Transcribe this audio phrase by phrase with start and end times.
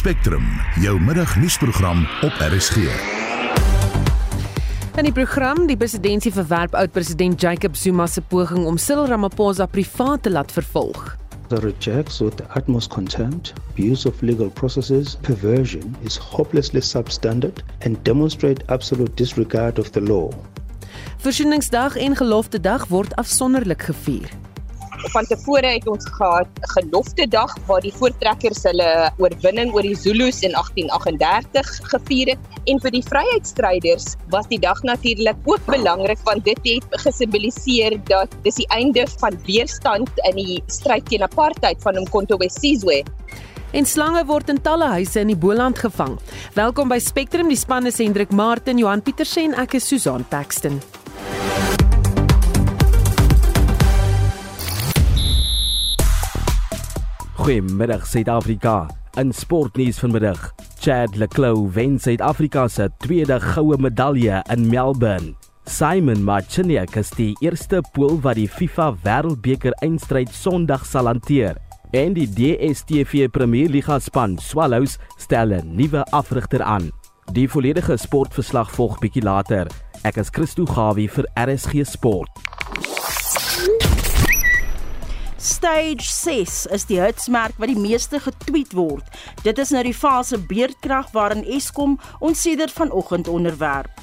[0.00, 0.44] Spectrum,
[0.80, 2.76] jou middagnuusprogram op RSG.
[4.96, 10.22] In die program die presidentsie verwerp oud-president Jacob Zuma se poging om Cyril Ramaphosa privaat
[10.22, 11.16] te laat vervolg.
[11.52, 18.04] The rejects with the utmost contempt, abuse of legal processes, perversion is hopelessly substandard and
[18.04, 20.32] demonstrate absolute disregard of the law.
[21.18, 24.32] Versoeningsdag en Gelofte Dag word afsonderlik gevier
[25.08, 30.42] van tevore het ons gehad gelofte dag waar die voortrekkers hulle oorwinning oor die Zulus
[30.44, 36.44] in 1838 gevier het en vir die vryheidsstryders was die dag natuurlik ook belangrik want
[36.44, 41.96] dit het gesimboliseer dat dis die einde van weerstand in die stryd teen apartheid van
[41.96, 43.02] Umkhonto we Sizwe
[43.70, 46.16] En slange word in talle huise in die Boland gevang.
[46.56, 50.80] Welkom by Spectrum, die span is Hendrik Martin, Johan Pieterse en ek is Susan Paxton.
[57.40, 58.86] Goeiemiddag Suid-Afrika.
[59.16, 65.32] In sportnuus vanmiddag, Chad Leclerc wen Suid-Afrika se tweede goue medalje in Melbourne.
[65.64, 71.56] Simon Marciniak is die eerste Pool wat die FIFA Wêreldbeker eindstryd Sondag sal hanteer.
[71.96, 76.92] En die DStv Premier Liga span Swallows stel 'n nuwe afrigter aan.
[77.32, 79.66] Die volledige sportverslag volg bietjie later.
[80.04, 82.28] Ek is Christo Gawie vir RSG Sport.
[85.40, 89.06] Stage 6 is die hitsmerk wat die meeste getweet word.
[89.40, 94.02] Dit is nou die fase beerdkrag waarin Eskom ons sedert vanoggend onderwerp.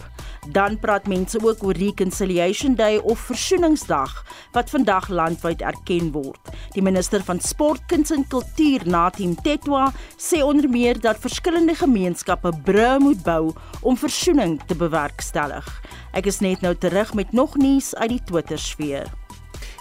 [0.49, 4.15] Dan praat mense ook oor Reconciliation Day of Versoeningsdag
[4.57, 6.41] wat vandag landwyd erken word.
[6.73, 12.55] Die minister van Sport, Kuns en Kultuur, Natim Tetwa, sê onder meer dat verskillende gemeenskappe
[12.65, 13.53] bru moet bou
[13.85, 15.69] om versoening te bewerkstellig.
[16.17, 19.26] Ek is net nou terug met nog nuus uit die Twitter-sfeer.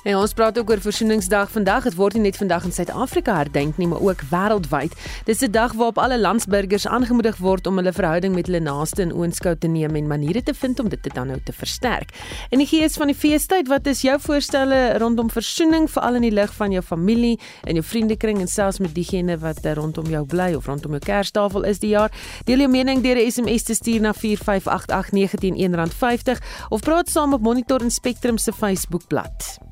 [0.07, 1.83] En ons praat ook oor Versoeningsdag vandag.
[1.83, 4.93] Dit word nie net vandag in Suid-Afrika herdenk nie, maar ook wêreldwyd.
[5.27, 9.13] Dis 'n dag waarop alle landsburgers aangemoedig word om hulle verhouding met hulle naaste in
[9.13, 12.11] oënskou te neem en maniere te vind om dit te dan nou te versterk.
[12.51, 16.31] In die gees van die feestyd, wat is jou voorstelle rondom versoening veral in die
[16.31, 20.55] lig van jou familie en jou vriendekring en selfs met diegene wat rondom jou bly
[20.55, 22.13] of rondom jou kerstafel is die jaar?
[22.45, 26.39] Deel jou mening deur 'n SMS te stuur na 4588919 R50
[26.69, 29.66] of praat saam op Monitor en Spectrum se Facebookblad.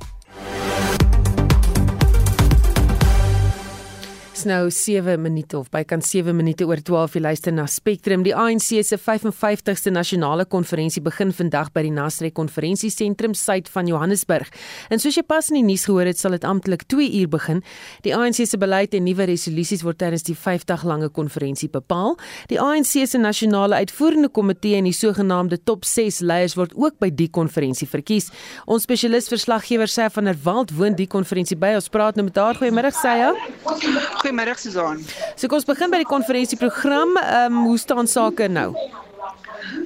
[0.44, 1.03] Bye.
[4.44, 8.22] Nou 7 minute of bykans 7 minute oor 12 jy luister na Spectrum.
[8.24, 14.50] Die ANC se 55ste nasionale konferensie begin vandag by die Nasrek konferensiesentrum suid van Johannesburg.
[14.92, 17.62] En soos jy pas in die nuus gehoor het, sal dit amptelik 2 uur begin.
[18.06, 22.18] Die ANC se beleid en nuwe resolusies word tydens die 50 lange konferensie bepaal.
[22.52, 27.10] Die ANC se nasionale uitvoerende komitee en die sogenaamde top 6 leiers word ook by
[27.10, 28.30] die konferensie verkies.
[28.66, 31.74] Ons spesialis verslaggewer sê van der Walt woon die konferensie by.
[31.80, 32.60] Ons praat nou met haar.
[32.60, 33.32] Goeiemôre sê hy.
[33.64, 34.98] Goeiemôre Goeiemiddag Susan.
[35.38, 37.14] So kom ons begin by die konferensieprogram.
[37.22, 38.72] Ehm um, hoe staan sake nou?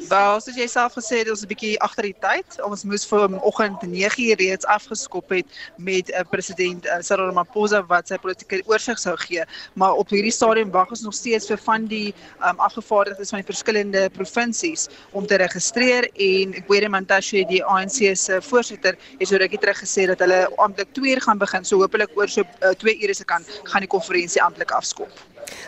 [0.08, 2.56] Wel, soos jy self gesê het, ons is 'n bietjie agter die tyd.
[2.64, 5.46] Ons moes vanoggend 9:00 reeds afgeskop het
[5.76, 9.44] met 'n uh, president uh, Cyril Ramaphosa wat sy politieke oorsig sou gee,
[9.74, 13.50] maar op hierdie stadium wag ons nog steeds vir van die um, afgevaardigdes van die
[13.52, 19.58] verskillende provinsies om te registreer en Gwede Mantashe die ANC se voorsitter het so rukkie
[19.58, 23.02] terug gesê dat hulle amptelik 2 uur gaan begin, so hopelik oor so 2 uh,
[23.02, 25.10] ure se kan gaan die konferensie amptelik afskop.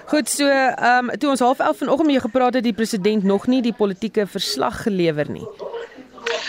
[0.07, 3.47] Goed, so ehm um, toe ons half 11 vanoggend jou gepraat het, die president nog
[3.47, 5.47] nie die politieke verslag gelewer nie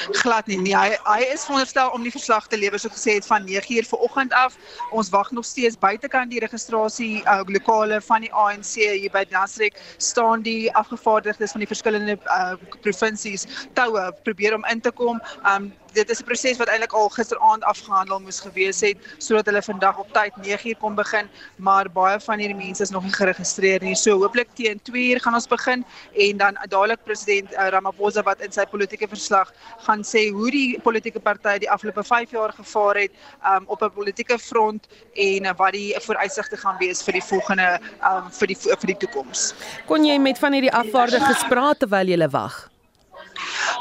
[0.09, 0.57] glad nie.
[0.57, 0.73] nie.
[0.75, 4.33] Hy hy is veronderstel om die verslag te lewer so gesê het van 9uur vanoggend
[4.33, 4.57] af.
[4.91, 9.79] Ons wag nog steeds buitekant die registrasie uh, lokale van die ANC hier by Nasrek
[9.97, 15.21] staan die afgevaardigdes van die verskillende uh, provinsies toue probeer om in te kom.
[15.45, 19.61] Um dit is 'n proses wat eintlik al gisteraand afgehandel moes gewees het sodat hulle
[19.61, 23.83] vandag op tyd 9uur kon begin, maar baie van hierdie mense is nog nie geregistreer
[23.83, 23.95] nie.
[23.95, 25.85] So hooplik teen 2uur gaan ons begin
[26.15, 30.79] en dan dadelik president uh, Ramaphosa wat in sy politieke verslag gaan sê hoe die
[30.79, 33.11] politieke partye die afgelope 5 jaar gevaar het
[33.45, 37.79] um, op 'n politieke front en uh, wat die vooruitsigte gaan wees vir die volgende
[38.03, 39.53] um, vir die vir die toekoms.
[39.85, 42.70] Kon jy met van hierdie afvaardigdes praat terwyl jy wag?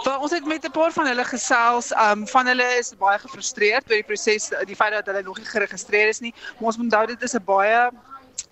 [0.02, 1.90] Wel ons het met 'n paar van hulle gesels.
[1.90, 5.46] Um van hulle is baie gefrustreerd oor die proses, die feit dat hulle nog nie
[5.46, 6.34] geregistreer is nie.
[6.58, 7.90] Maar ons moet onthou dit is 'n baie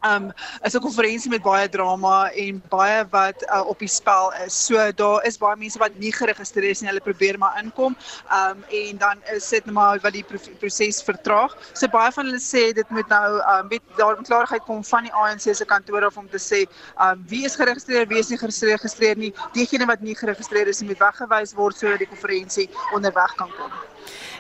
[0.07, 4.67] um is 'n konferensie met baie drama en baie wat uh, op die spel is.
[4.67, 6.89] So daar is baie mense wat nie geregistreer is nie.
[6.89, 7.97] Hulle probeer maar inkom.
[8.31, 10.25] Um en dan is dit net maar wat die
[10.59, 11.57] proses vertraag.
[11.73, 15.03] So baie van hulle sê dit moet nou um weet daar moet klarigheid kom van
[15.03, 16.65] die ANC se kantoor af om te sê
[17.01, 19.35] um wie is geregistreer, wie is nie geregistreer nie.
[19.53, 23.73] Diegene wat nie geregistreer is, moet weggewys word sodat die konferensie onderweg kan kom.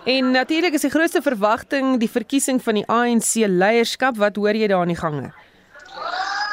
[0.04, 4.16] En natuurlik is die grootste verwagting die verkiesing van die ANC leierskap.
[4.16, 5.32] Wat hoor jy daar in die gange?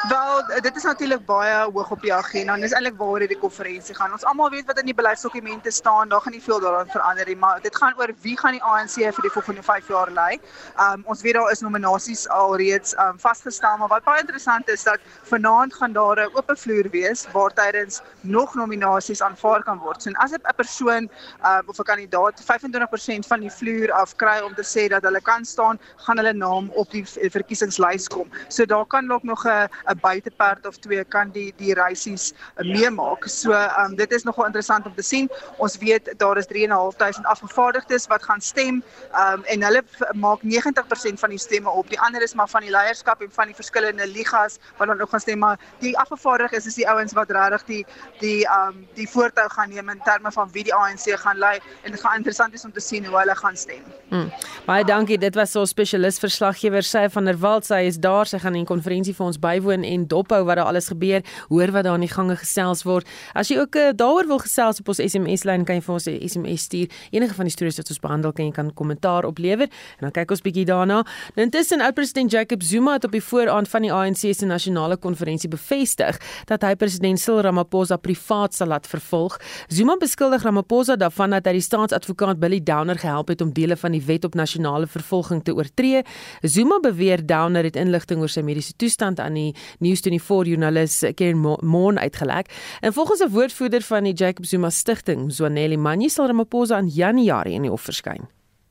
[0.02, 3.94] Wel, dit is natuurlik baie hoog op die agenda en dis eintlik waaroor hierdie konferensie
[3.96, 4.12] gaan.
[4.12, 7.36] Ons almal weet wat in die beleidsdokumente staan, daar gaan nie veel daaraan verander nie,
[7.36, 10.36] maar dit gaan oor wie gaan die ANC vir die volgende 5 jaar lei.
[10.84, 15.00] Um ons weet daar is nominasies alreeds um vasgestel, maar wat baie interessant is dat
[15.30, 20.02] vanaand gaan daar 'n oop vloer wees waar tydens nog nominasies aanvaar kan word.
[20.02, 21.08] So as 'n persoon
[21.42, 25.20] um of 'n kandidaat 25% van die vloer af kry om te sê dat hulle
[25.20, 28.30] kan staan, gaan hulle naam op die verkiesingslys kom.
[28.48, 32.64] So daar kan dalk nog 'n 'n buiteperd of twee kan die die reisies uh,
[32.64, 33.28] meemaak.
[33.28, 35.30] So um dit is nogal interessant om te sien.
[35.56, 39.82] Ons weet daar is 3.500 afgevaardigdes wat gaan stem um en hulle
[40.14, 41.88] maak 90% van die stemme op.
[41.88, 45.10] Die ander is maar van die leierskap en van die verskillende ligas wat dan ook
[45.10, 47.86] gaan stem, maar die afgevaardigdes is die ouens wat regtig die
[48.20, 51.90] die um die voortou gaan neem in terme van wie die ANC gaan lei en
[51.90, 53.82] dit gaan interessant wees om te sien hoe hulle gaan stem.
[54.08, 54.30] Hmm.
[54.66, 55.18] Baie dankie.
[55.18, 57.64] Dit was so 'n spesialis verslaggewer sy van der Walt.
[57.66, 58.26] Sy is daar.
[58.26, 61.72] Sy gaan in 'n konferensie vir ons bywoon en dophou wat daar alles gebeur, hoor
[61.72, 63.06] wat daar in die gange gesels word.
[63.34, 66.06] As jy ook uh, daaroor wil gesels op ons SMS lyn, kan jy vir ons
[66.06, 66.88] 'n SMS stuur.
[67.10, 69.68] Enige van die stories wat ons behandel, kan jy kan kommentaar oplewer
[69.98, 71.04] en dan kyk ons bietjie daarna.
[71.34, 75.48] Nou intussen oud-president Jacob Zuma het op die vooraand van die ANC se nasionale konferensie
[75.48, 79.38] bevestig dat hy president Cyril Ramaphosa privaat sal laat vervolg.
[79.68, 83.92] Zuma beskuldig Ramaphosa daarvan dat hy die staatsadvokaat Billy Downer gehelp het om dele van
[83.96, 86.02] die wet op nasionale vervolging te oortree.
[86.42, 89.52] Zuma beweer Downer het inligting oor sy mediese toestand aan die
[89.84, 92.50] News24 joernalis Karen Moon uitgelek.
[92.80, 97.54] En volgens 'n woordvoerder van die Jacob Zuma Stichting, Zwaneli Manyi, sal Ramaphosa in Januarie
[97.54, 98.28] in die hof verskyn.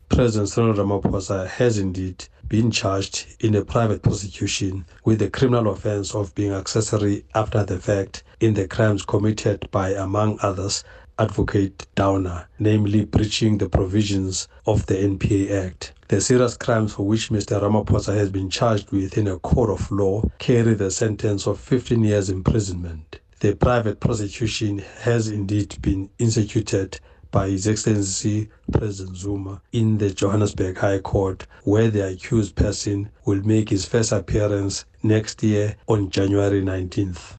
[0.07, 6.13] President Cyril Ramaphosa has indeed been charged in a private prosecution with the criminal offense
[6.18, 10.83] of being accessory after the fact in the crimes committed by, among others,
[11.18, 15.94] Advocate Downer, namely breaching the provisions of the NPA Act.
[16.10, 17.62] The serious crimes for which Mr.
[17.62, 22.04] Ramaphosa has been charged with in a court of law carry the sentence of 15
[22.04, 23.20] years imprisonment.
[23.40, 27.00] The private prosecution has indeed been instituted
[27.32, 33.42] by His Excellency President Zuma in the Johannesburg High Court, where the accused person will
[33.44, 37.38] make his first appearance next year on January 19th.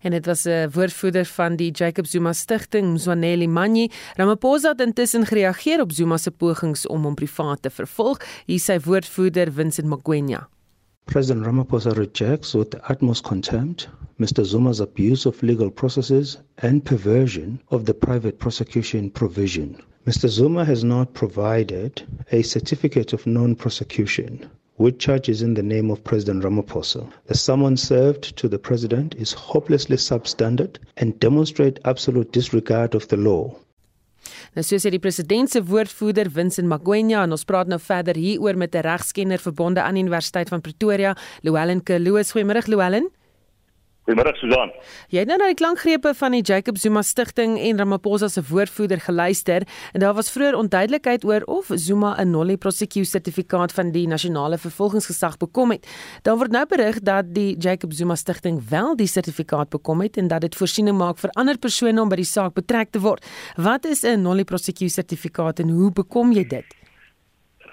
[0.00, 3.90] En dit was 'n woordvoerder van die Jacob Zuma Stichting, Mzwaneli Manyi.
[4.16, 8.18] Ramaphosa het intussen gereageer op Zuma se pogings om hom privaat te vervolg.
[8.46, 10.48] Hier sy woordvoerder Vincent Magwenya.
[11.04, 13.88] President Ramaphosa rejects with the utmost contempt
[14.18, 14.44] Mr.
[14.44, 19.76] Zuma's abuse of legal processes and perversion of the private prosecution provision.
[20.06, 20.28] Mr.
[20.28, 22.02] Zuma has not provided
[22.32, 24.50] a certificate of non prosecution
[24.80, 27.06] with charges in the name of President Ramaphosa.
[27.26, 33.18] The summons served to the president is hopelessly substandard and demonstrate absolute disregard of the
[33.18, 33.54] law.
[34.56, 38.56] Nou soos hy die president se woordvoerder Vincent Magwenya en ons praat nou verder hieroor
[38.56, 42.32] met 'n regskenner verbonde aan die Universiteit van Pretoria, Llewellyn Kloos.
[42.32, 43.08] Goeiemôre Llewellyn.
[44.08, 44.70] Goeiemôre Susan.
[45.12, 49.02] Jy het nou na die klankgrepe van die Jacob Zuma Stichting en Ramaphosa se woordvoerder
[49.04, 54.06] geluister en daar was vroeër onduidelikheid oor of Zuma 'n nolle prosecute sertifikaat van die
[54.08, 55.86] nasionale vervolgingsgesag bekom het.
[56.22, 60.28] Dan word nou berig dat die Jacob Zuma Stichting wel die sertifikaat bekom het en
[60.28, 63.26] dat dit voorsiening maak vir ander persone om by die saak betrek te word.
[63.56, 66.64] Wat is 'n nolle prosecute sertifikaat en hoe bekom jy dit?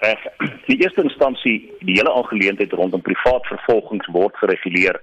[0.00, 0.18] Reg.
[0.66, 5.00] Die eerste instansie, die hele aangeleentheid rondom privaat vervolgings word gereguleer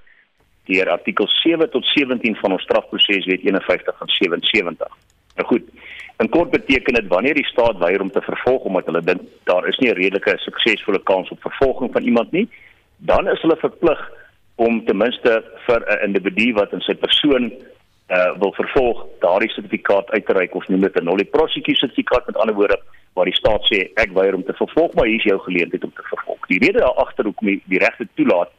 [0.66, 4.88] deur artikel 7 tot 17 van ons strafproseswet 51 van 77.
[5.36, 5.64] Nou goed.
[6.18, 9.68] In kort beteken dit wanneer die staat weier om te vervolg omdat hulle dink daar
[9.68, 12.48] is nie 'n redelike suksesvolle kans op vervolging van iemand nie,
[12.98, 14.12] dan is hulle verplig
[14.56, 17.52] om ten minste vir 'n individu wat in sy persoon
[18.10, 22.26] uh wil vervolg daardie sertifikaat uit te reik of noem dit 'n nolle prosecutie sertifikaat
[22.26, 22.80] met ander woorde
[23.14, 25.94] waar die staat sê ek weier om te vervolg maar hier is jou geleentheid om
[25.96, 26.48] te vervolg.
[26.48, 28.52] Die rede daar agter hoekom die, die regte toelaat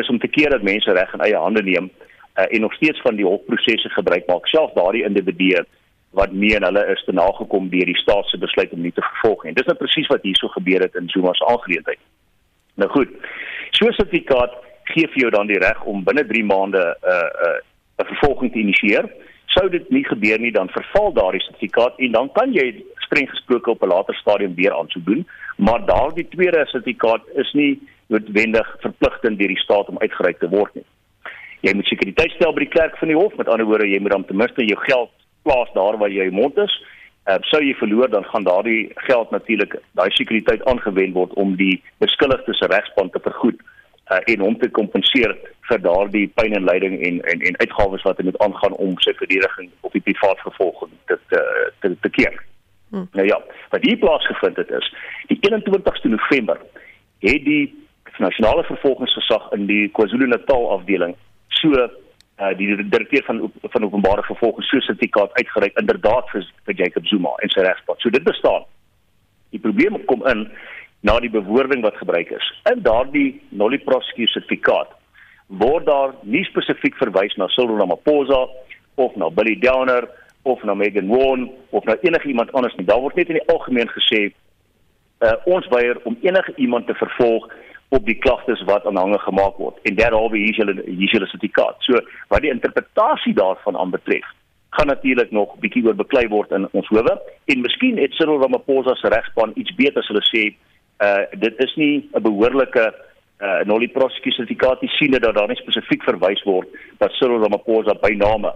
[0.00, 3.00] is om te keer dat mense reg in eie hande neem uh, en nog steeds
[3.00, 5.64] van die hofprosesse gebruik maak self daardie individue
[6.10, 9.04] wat nie en hulle is te nagekom deur die staat se besluit om nie te
[9.04, 9.52] vervolg nie.
[9.58, 12.00] Dis nou presies wat hierso gebeur het in Zuma se aangeleentheid.
[12.80, 13.08] Nou goed.
[13.70, 17.28] So 'n sertifikaat gee vir jou dan die reg om binne 3 maande 'n uh,
[17.28, 19.10] 'n uh, 'n vervolging te initieer.
[19.46, 23.70] Sou dit nie gebeur nie, dan verval daardie sertifikaat en dan kan jy streng gesproke
[23.70, 27.80] op 'n later stadium weer aansoek doen, maar daardie tweede sertifikaat is nie
[28.12, 30.86] noodwendig verpligtend deur die staat om uitgereik te word nie.
[31.66, 34.14] Jy moet sekuriteit stel by die klerk van die hof, met ander woorde jy moet
[34.14, 35.10] dan ten minste jou geld
[35.46, 36.74] plaas daar waar jy mond is.
[37.28, 41.82] Uh, sou jy verloor dan gaan daardie geld natuurlik daai sekuriteit aangewend word om die
[42.00, 43.58] beskuldigde se regspan te vergoed
[44.08, 45.34] uh, en hom te kompenseer
[45.68, 49.12] vir daardie pyn en lyding en en en uitgawes wat hy moet aangaan om sy
[49.18, 51.42] verdediging of die privaat vervolging te te
[51.82, 52.40] te, te keer.
[52.94, 53.04] Hmm.
[53.12, 53.36] Nou ja,
[53.74, 54.88] wat hier plaasgevind het is
[55.28, 56.64] die 21ste November
[57.26, 57.66] het die
[58.22, 61.14] nasionale vervolgingsgesag in die KwaZulu-Natal afdeling
[61.60, 61.88] so uh,
[62.58, 67.52] die direkteur van van openbare vervolging so sertifikaat uitgereik inderdaad vir, vir Jacob Zuma en
[67.54, 68.00] sy regspad.
[68.00, 68.66] So dit bestaan.
[69.54, 70.46] Die probleem kom in
[71.06, 72.46] na die bewoording wat gebruik is.
[72.70, 74.94] In daardie nollie prosecution sertifikaat
[75.48, 78.42] word daar nie spesifiek verwys na Cyril Ramaphosa
[79.00, 80.08] of na Billy Downer
[80.42, 82.84] of na Megan Won of na enige iemand anders nie.
[82.84, 84.28] Daar word net in die algemeen gesê
[85.24, 87.48] uh, ons weier om enige iemand te vervolg
[87.88, 91.30] op die klagtes wat aanhange gemaak word en derhalwe hier is hulle hier is hulle
[91.30, 91.80] sertifikaat.
[91.86, 94.26] So wat die interpretasie daarvan aanbetref,
[94.76, 97.14] gaan natuurlik nog bietjie oor beklei word in ons howe
[97.46, 100.44] en miskien het Cyril Ramaphosa se regspan iets beter as hulle sê,
[101.04, 102.84] uh dit is nie 'n behoorlike
[103.40, 106.68] uh nollie prosecution sertifikaat nie sien dat daar nie spesifiek verwys word
[106.98, 108.52] dat Cyril Ramaphosa by name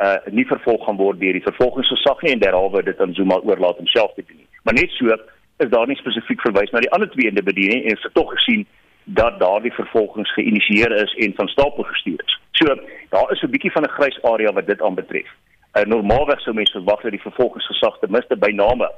[0.00, 3.76] uh nie vervolg gaan word deur die vervolgingsgesag nie en derhalwe dit aan Zuma oorlaat
[3.76, 4.48] homself te doen nie.
[4.64, 5.16] Maar net so
[5.62, 8.66] is daar nie spesifiek verwys na die ander twee individue en het tog gesien
[9.04, 12.38] dat daardie vervolgings geïnisieer is en van stapel gestuur is.
[12.50, 12.74] So
[13.14, 15.30] daar is 'n bietjie van 'n grys area wat dit aanbetref.
[15.72, 18.90] Uh, normaalweg sou mense verwag dat die vervolgingsgesag ten minste by name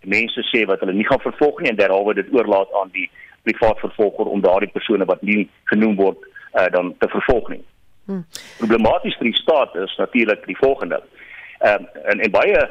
[0.00, 3.10] mense sê wat hulle nie gaan vervolg nie en derhalwe dit oorlaat aan die
[3.42, 6.18] privaat vervolger om daardie persone wat nie genoem word
[6.54, 7.64] uh, dan te vervolg nie.
[8.04, 8.24] Hmm.
[8.58, 11.02] Problematies vir die staat is natuurlik die volgende.
[11.58, 12.68] Ehm uh, en en baie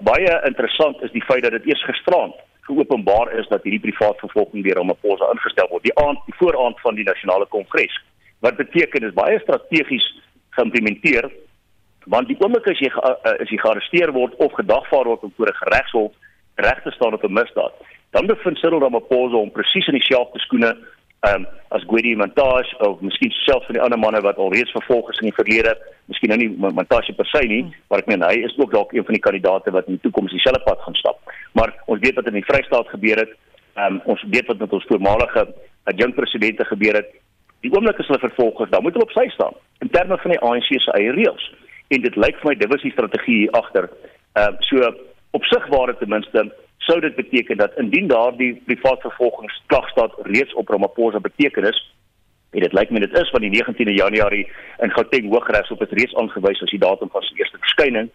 [0.00, 2.34] baie interessant is die feit dat dit eers gisterand
[2.68, 5.82] geopenbaar is dat hierdie privaat vervolging deur Ramaphosa ingestel word.
[5.82, 7.94] Die aand die vooraand van die nasionale kongres.
[8.44, 10.06] Wat beteken is baie strategies
[10.50, 11.30] geïmplementeer
[12.08, 16.12] want die oomblik as jy as jy gearresteer word of gedagvaar word voor 'n regshof
[16.54, 17.74] reg te staan op 'n misdaad
[18.10, 20.76] dan bevind Cyril Ramaphosa om presies in dieselfde skoene
[21.26, 25.08] ehm um, as Gwedi Montage of miskien selfs van die ander manne wat alreeds vervolg
[25.10, 25.72] is in die verlede,
[26.06, 29.06] miskien nou nie Montage per se nie, maar ek meen hy is ook dalk een
[29.08, 31.18] van die kandidaate wat in die toekoms dieselfde pad gaan stap.
[31.58, 33.34] Maar ons weet wat in die Vrystaat gebeur het.
[33.74, 35.44] Ehm um, ons weet wat met ons voormalige
[35.90, 37.10] adjunkt presidente gebeur het.
[37.66, 40.34] Die oomblik as hulle vervolg is, dan moet hulle op sy staan in terme van
[40.36, 41.50] die ANC se eie reëls.
[41.90, 43.90] En dit lyk vir my dit was die strategie hier agter.
[44.38, 44.94] Ehm uh, so
[45.30, 46.46] op sig waar dit ten minste
[46.78, 51.94] sou dit beteken dat indien daardie privaat vervolgingsklagstaat reeds op Ramaphosa beteken is
[52.50, 55.92] en dit lyk my dit is van die 19de Januarie in Gauteng Hooggeregs op het
[55.92, 58.10] reeds aangewys as die datum van sy eerste verskyning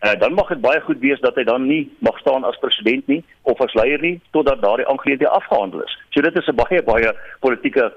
[0.00, 3.06] uh, dan mag dit baie goed wees dat hy dan nie mag staan as president
[3.06, 5.96] nie of as leier nie totdat daardie aangeleentheid afgehandel is.
[6.10, 7.92] So dit is 'n baie baie politieke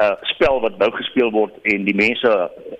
[0.00, 2.30] uh spel wat nou gespeel word en die mense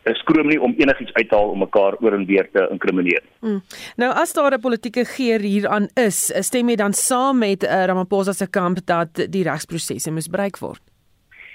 [0.09, 3.23] is skroom nie om enigiets uit te haal om mekaar oor en weer te inkrimineer.
[3.41, 3.61] Mm.
[3.97, 8.33] Nou as daar 'n politieke geer hieraan is, stem jy dan saam met uh, Ramaphosa
[8.33, 10.83] se kamp dat die regsprosesse misbruik word?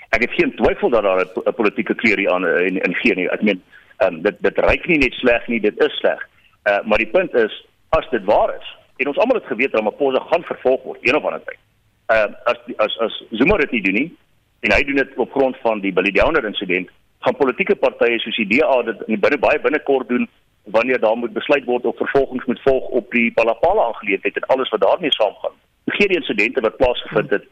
[0.10, 3.30] Ek het geen twyfel dat daar 'n politieke kleur hier aan in in geer nie.
[3.30, 3.62] Ek meen,
[4.06, 6.22] um, dit dit reik nie net sleg nie, dit is sleg.
[6.70, 10.20] Uh maar die punt is as dit waar is en ons almal het geweet Ramaphosa
[10.20, 11.60] gaan vervolg word een of ander tyd.
[12.08, 14.18] Uh as as as Zuma dit nie doen nie,
[14.60, 16.90] en hy doen dit op grond van die Billy Downer insident
[17.26, 20.28] gaan politieke partye soos die DA dit binne baie binnekort doen
[20.76, 24.70] wanneer daar moet besluit word of vervolgings moet volg op die Palapala aangeleentheid en alles
[24.70, 25.56] wat daarmee saamgaan.
[25.86, 27.46] Vergeet die insidente wat plaasgevind het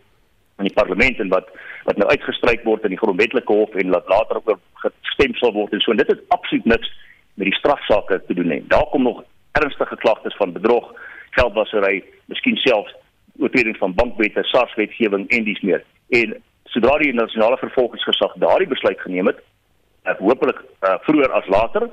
[0.57, 1.49] in die parlement en wat
[1.83, 4.59] wat nou uitgestryk word in die grondwetlike hof en laat later ook
[5.03, 6.91] gestem sal word en so en dit het absoluut niks
[7.35, 8.63] met die strafsaake te doen nie.
[8.67, 10.91] Daar kom nog ernstige klagtes van bedrog,
[11.29, 12.95] geldwasery, miskien selfs
[13.39, 15.83] oortreding van bankwette, SARS-wetgewing en dies meer.
[16.09, 16.35] En
[16.73, 19.39] sodra die nasionale vervolgingsgesag daardie besluit geneem het,
[20.03, 21.89] ek hopelik uh, vroeër as later,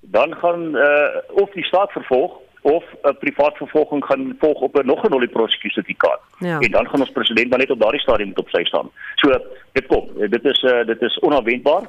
[0.00, 4.76] dan gaan uh, of die staat vervolg of 'n uh, privaat vervolging gaan volg op
[4.76, 6.20] 'n nog 'n nolle prosecusietikaat.
[6.38, 6.58] Ja.
[6.58, 8.90] En dan gaan ons president dan net op daardie stadium moet op sy staan.
[9.14, 9.28] So
[9.72, 11.84] dit kom, dit is uh, dit is onverwendbaar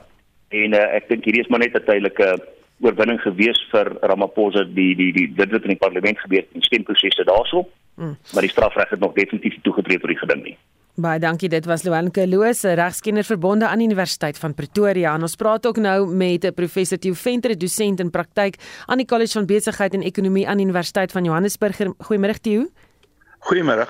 [0.49, 2.39] en uh, ek dink hierdie is maar net 'n tydelike
[2.79, 6.61] oorwinning gewees vir Ramaphosa die die die dit wat in die parlement gebeur het in
[6.61, 7.67] stemprosesse daarso.
[7.95, 8.17] Mm.
[8.33, 10.57] Maar die strafreg het nog definitief toegetree vir die geding nie.
[10.95, 11.49] Baie dankie.
[11.51, 15.11] Dit was Luanke Loos, regskenner verbonde aan Universiteit van Pretoria.
[15.17, 19.05] En ons praat ook nou met 'n professor Theo Venter, dosent in praktyk aan die
[19.05, 21.77] College van Besigheid en Ekonomie aan Universiteit van Johannesburg.
[21.79, 22.69] Goeiemôre Theo.
[23.39, 23.87] Goeiemôre.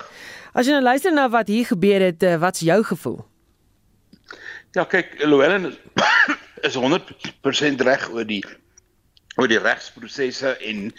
[0.53, 3.25] As jy nou luister na wat hier gebeur het, eh, wat's jou gevoel?
[4.71, 5.77] Ja, kyk, Luanke
[6.67, 8.43] is 100% reg oor die
[9.35, 10.93] oor die regsprosesse en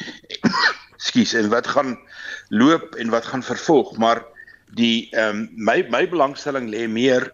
[1.08, 1.98] skuis en wat gaan
[2.48, 4.22] loop en wat gaan vervolg, maar
[4.75, 7.30] die ehm um, my my belangstelling lê meer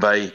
[0.00, 0.32] by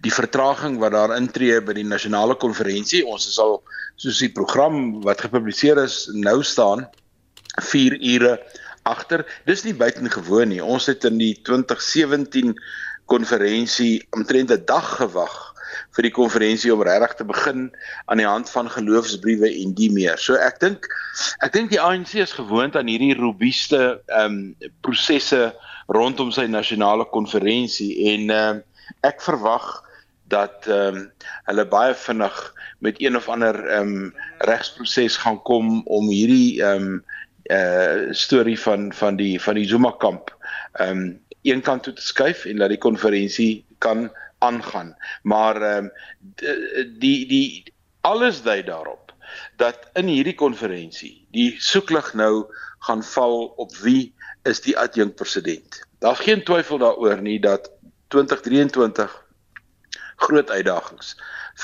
[0.00, 3.04] die vertraging wat daar intree by die nasionale konferensie.
[3.06, 3.60] Ons is al
[4.00, 6.86] soos die program wat gepubliseer is nou staan
[7.60, 8.38] 4 ure
[8.88, 9.26] agter.
[9.46, 10.62] Dis nie buitengewoon nie.
[10.64, 12.54] Ons het in die 2017
[13.10, 15.49] konferensie omtrent 'n dag gewag
[15.96, 17.68] vir die konferensie om regtig te begin
[18.06, 20.18] aan die hand van geloofsbriewe en die meer.
[20.18, 20.88] So ek dink
[21.44, 24.40] ek dink die ANC is gewoond aan hierdie robuuste ehm um,
[24.84, 25.50] prosesse
[25.90, 28.66] rondom sy nasionale konferensie en ehm um,
[29.06, 29.68] ek verwag
[30.30, 31.06] dat ehm um,
[31.50, 32.36] hulle baie vinnig
[32.80, 34.12] met een of ander ehm um,
[34.48, 37.02] regsproses gaan kom om hierdie ehm um,
[37.50, 40.30] uh storie van van die van die Zuma kamp
[40.72, 44.10] ehm um, een kant toe te skuif en laat die konferensie kan
[44.40, 44.96] aangaan.
[45.22, 45.92] Maar ehm um,
[46.98, 49.12] die die alles dui daarop
[49.56, 52.46] dat in hierdie konferensie die soeklig nou
[52.86, 54.14] gaan val op wie
[54.48, 55.82] is die adjunk president.
[56.00, 57.70] Daar's geen twyfel daaroor nie dat
[58.08, 59.12] 2023
[60.16, 61.14] groot uitdagings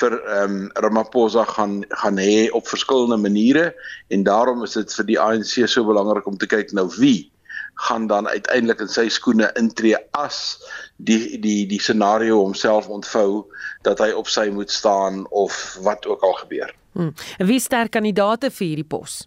[0.01, 3.75] vir ehm um, Ramaphosa gaan gaan hê op verskillende maniere
[4.09, 7.33] en daarom is dit vir die ANC so belangrik om te kyk nou wie
[7.77, 10.57] gaan dan uiteindelik in sy skoene intree as
[10.97, 13.45] die die die scenario homself ontvou
[13.85, 16.73] dat hy op sy moet staan of wat ook al gebeur.
[16.97, 17.13] Hmm.
[17.39, 19.27] Wie sterk kandidaate vir hierdie pos?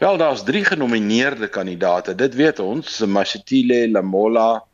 [0.00, 2.14] Wel daar's drie genomineerde kandidaate.
[2.14, 4.64] Dit weet ons, Mashitile Lamola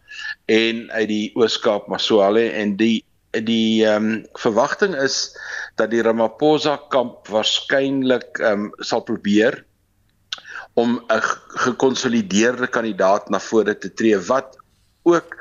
[0.47, 3.05] en uit die Ooskaap Maswale en die
[3.37, 5.37] die ehm um, verwagting is
[5.77, 9.65] dat die Ramaphosa kamp waarskynlik ehm um, sal probeer
[10.77, 11.23] om 'n
[11.65, 14.57] gekonsolideerde kandidaat na vore te tree wat
[15.07, 15.37] ook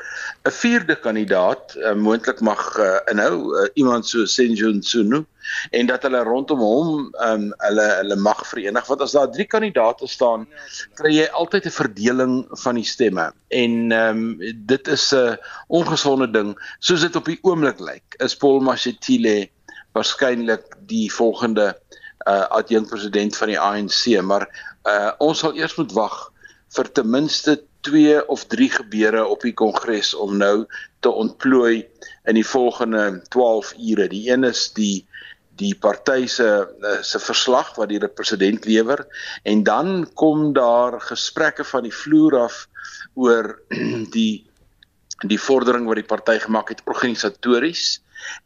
[0.46, 5.25] 'n vierde kandidaat uh, moontlik mag uh, inhou uh, iemand so Senjun Sunu
[5.72, 10.08] en dat hulle rondom hom um, hulle hulle mag verenig want as daar drie kandidaate
[10.08, 10.46] staan
[11.00, 13.32] kry jy altyd 'n verdeling van die stemme.
[13.50, 14.22] En um,
[14.72, 15.38] dit is 'n
[15.68, 19.50] ongesonde ding soos dit op die oomblik lyk is Paul Mashatile
[19.98, 21.74] waarskynlik die volgende
[22.30, 24.46] uh, adjunkt president van die ANC maar
[24.86, 26.18] uh, ons sal eers moet wag
[26.75, 30.65] vir ten minste 2 of 3 gebeure op die kongres om nou
[31.06, 31.86] te ontplooi
[32.25, 34.08] in die volgende 12 ure.
[34.10, 35.06] Die een is die
[35.56, 39.06] die party se uh, se verslag wat die president lewer
[39.48, 42.65] en dan kom daar gesprekke van die vloer af
[43.15, 43.54] oor
[44.18, 44.44] die
[45.24, 48.01] die vordering wat die party gemaak het organisatories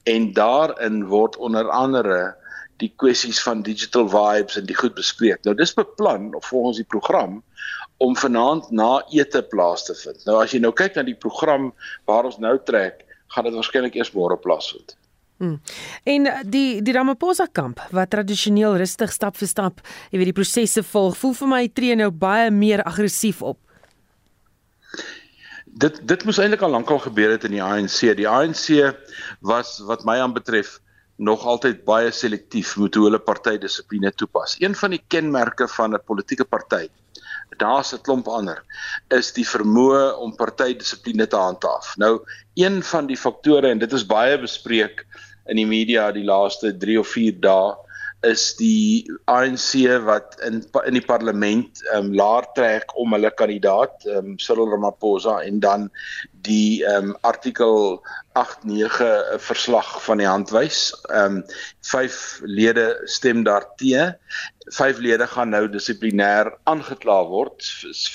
[0.05, 2.35] en daarin word onder andere
[2.79, 5.43] die kwessies van digital vibes en die goed bespreek.
[5.45, 7.41] Nou dis beplan of volgens die program
[7.99, 10.23] om vanaand na ete plaas te vind.
[10.27, 11.73] Nou as jy nou kyk na die program
[12.07, 13.03] waar ons nou trek,
[13.35, 14.95] gaan dit waarskynlik eers môre plaasvind.
[15.39, 15.59] Hmm.
[16.03, 19.79] En die die Ramaphosa kamp wat tradisioneel rustig stap vir stap,
[20.11, 23.59] jy weet die prosesse volg, voel vir my tree nou baie meer aggressief op.
[25.79, 28.01] Dit dit moes eintlik al lankal gebeur het in die ANC.
[28.19, 28.67] Die ANC
[29.39, 30.79] was wat my aanbetref
[31.19, 34.55] nog altyd baie selektief met hoe hulle partydissipline toepas.
[34.63, 36.87] Een van die kenmerke van 'n politieke party,
[37.57, 38.63] daar's 'n klomp ander,
[39.09, 41.97] is die vermoë om partydissipline te handhaaf.
[41.97, 42.21] Nou,
[42.55, 45.05] een van die faktore en dit is baie bespreek
[45.47, 47.75] in die media die laaste 3 of 4 dae
[48.27, 54.03] is die ANC wat in in die parlement ehm um, laer trek om hulle kandidaat
[54.05, 55.87] ehm um, Cyril Ramaphosa en dan
[56.47, 58.01] die ehm um, artikel
[58.35, 60.91] 89 verslag van die hand wys.
[61.07, 61.43] Ehm um,
[61.91, 64.11] vyf lede stem daarteë.
[64.75, 67.63] Vyf lede gaan nou dissiplinêr aangekla word,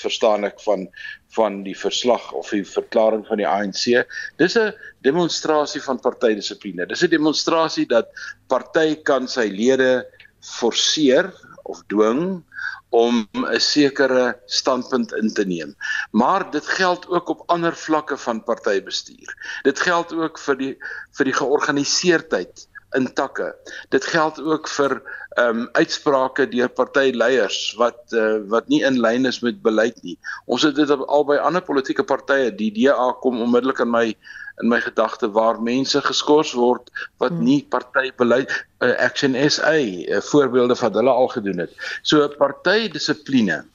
[0.01, 0.87] verstaan ek van
[1.35, 4.05] van die verslag of die verklaring van die ANC.
[4.41, 6.85] Dis 'n demonstrasie van partydissipline.
[6.85, 8.07] Dis 'n demonstrasie dat
[8.47, 10.05] party kan sy lede
[10.41, 12.43] forceer of dwing
[12.89, 15.75] om 'n sekere standpunt in te neem.
[16.11, 19.59] Maar dit geld ook op ander vlakke van partybestuur.
[19.63, 20.77] Dit geld ook vir die
[21.17, 23.53] vir die georganiseerdheid in takke.
[23.89, 25.01] Dit geld ook vir
[25.35, 30.15] ehm um, uitsprake deur partyleiers wat uh, wat nie in lyn is met beleid nie.
[30.45, 34.05] Ons het dit albei ander politieke partye, die DA kom onmiddellik in my
[34.63, 37.43] in my gedagte waar mense geskort word wat hmm.
[37.43, 41.73] nie partybeleid uh, Action SA uh, voorbeelde van hulle al gedoen het.
[42.01, 43.65] So partydissipline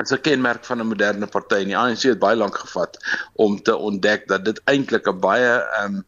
[0.00, 2.98] is 'n kenmerk van 'n moderne party en die ANC het baie lank gevat
[3.32, 6.04] om te ontdek dat dit eintlik 'n baie ehm um,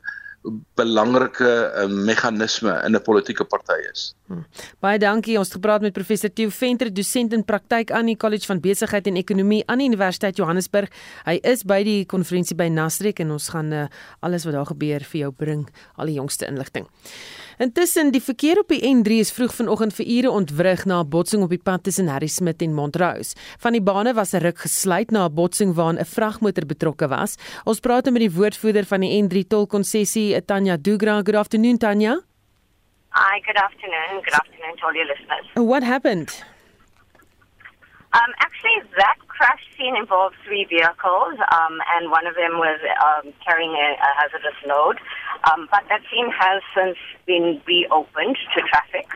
[0.76, 4.14] belangrike uh, meganisme in 'n politieke party is.
[4.24, 4.46] Hmm.
[4.80, 5.34] Baie dankie.
[5.36, 9.06] Ons het gepraat met professor Theo Venter, dosent in praktyk aan die College van Besigheid
[9.10, 10.88] en Ekonomie aan die Universiteit Johannesburg.
[11.26, 13.84] Hy is by die konferensie by Nasrek en ons gaan uh,
[14.24, 15.66] alles wat daar gebeur vir jou bring,
[16.00, 16.88] al die jongste inligting.
[17.60, 21.44] Intussen die verkeer op die N3 is vroeg vanoggend vir ure ontwrig na 'n botsing
[21.44, 23.36] op die pad tussen Harry Smit en Montrose.
[23.58, 27.36] Van die bane was 'n ruk gesluit na 'n botsing waarin 'n vragmotor betrokke was.
[27.64, 31.22] Ons praat met die woordvoerder van die N3 tolkonssessie, Tanya Dugra.
[31.22, 32.33] Good afternoon, Tanya.
[33.14, 34.26] Hi, good afternoon.
[34.26, 35.46] Good afternoon to all your listeners.
[35.54, 36.34] What happened?
[38.10, 43.30] Um, actually, that crash scene involved three vehicles, um, and one of them was um,
[43.46, 44.98] carrying a, a hazardous load.
[45.46, 49.06] Um, but that scene has since been reopened to traffic.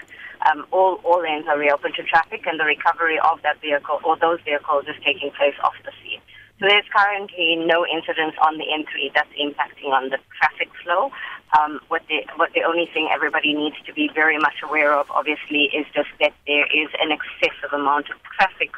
[0.47, 4.17] Um, all, all lanes are reopened to traffic, and the recovery of that vehicle or
[4.17, 6.23] those vehicles is taking place off the scene.
[6.63, 11.11] So there's currently no incidents on the N3 that's impacting on the traffic flow,
[11.57, 15.11] Um, what the what the only thing everybody needs to be very much aware of,
[15.11, 18.71] obviously, is just that there is an excessive amount of traffic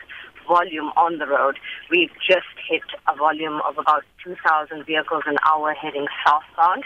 [0.46, 1.59] volume on the road.
[1.90, 6.85] We've just hit a volume of about 2,000 vehicles an hour heading southbound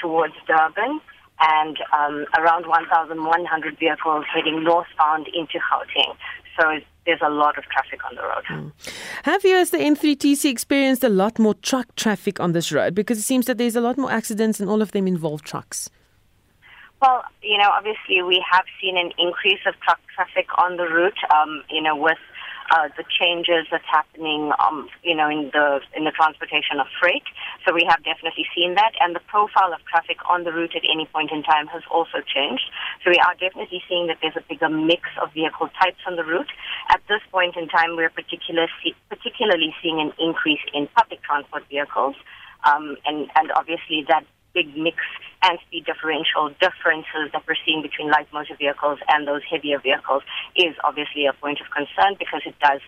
[0.00, 1.00] towards Durban
[1.40, 6.16] and um, around 1,100 vehicles heading northbound into Gauteng.
[6.58, 8.44] So there's a lot of traffic on the road.
[8.50, 8.72] Mm.
[9.22, 12.94] Have you, as the N3TC, experienced a lot more truck traffic on this road?
[12.94, 15.88] Because it seems that there's a lot more accidents and all of them involve trucks.
[17.00, 21.18] Well, you know, obviously we have seen an increase of truck traffic on the route,
[21.34, 22.18] um, you know, with
[22.70, 27.22] uh, the changes that's happening, um, you know, in the in the transportation of freight.
[27.64, 30.82] So we have definitely seen that, and the profile of traffic on the route at
[30.90, 32.64] any point in time has also changed.
[33.04, 36.24] So we are definitely seeing that there's a bigger mix of vehicle types on the
[36.24, 36.50] route.
[36.90, 38.66] At this point in time, we're particular,
[39.08, 42.16] particularly seeing an increase in public transport vehicles,
[42.64, 44.24] um, and and obviously that
[44.56, 44.96] big mix
[45.48, 50.22] and speed differential differences that we're seeing between light motor vehicles and those heavier vehicles
[50.56, 52.80] is obviously a point of concern because it does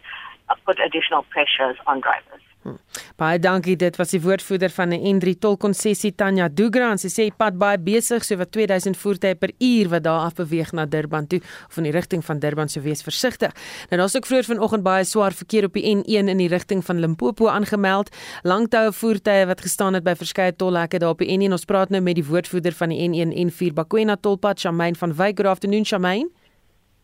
[0.66, 2.42] put additional pressures on drivers.
[2.62, 2.78] Hmm.
[3.16, 3.76] Baie dankie.
[3.78, 6.98] Dit was die woordvoerder van 'n N3 tolkonssessie Tanya Dugran.
[6.98, 10.72] Sy sê pad baie besig, so wat 2000 voertuie per uur wat daar af beweeg
[10.72, 13.52] na Durban toe of in die rigting van Durban, so wees versigtig.
[13.90, 16.98] Nou daar's ook vroeër vanoggend baie swaar verkeer op die N1 in die rigting van
[16.98, 18.16] Limpopo aangemeld.
[18.42, 21.52] Langtoue voertuie wat gestaan het by verskeie tolhekke daar op die N1.
[21.52, 25.14] Ons praat nou met die woordvoerder van die N1 en N4 Bakwena tolpad, Shamaine van
[25.14, 25.36] Wyk.
[25.36, 26.28] Good afternoon, Shamaine.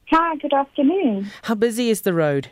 [0.07, 1.27] Hi, good afternoon.
[1.43, 2.51] How busy is the road?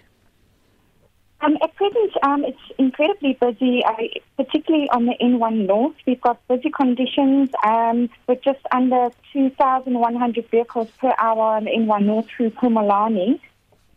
[1.43, 3.95] Um, at present, um, it's incredibly busy, uh,
[4.37, 5.97] particularly on the N1 North.
[6.07, 12.05] We've got busy conditions um, with just under 2,100 vehicles per hour on the N1
[12.05, 13.41] North through Pumalani.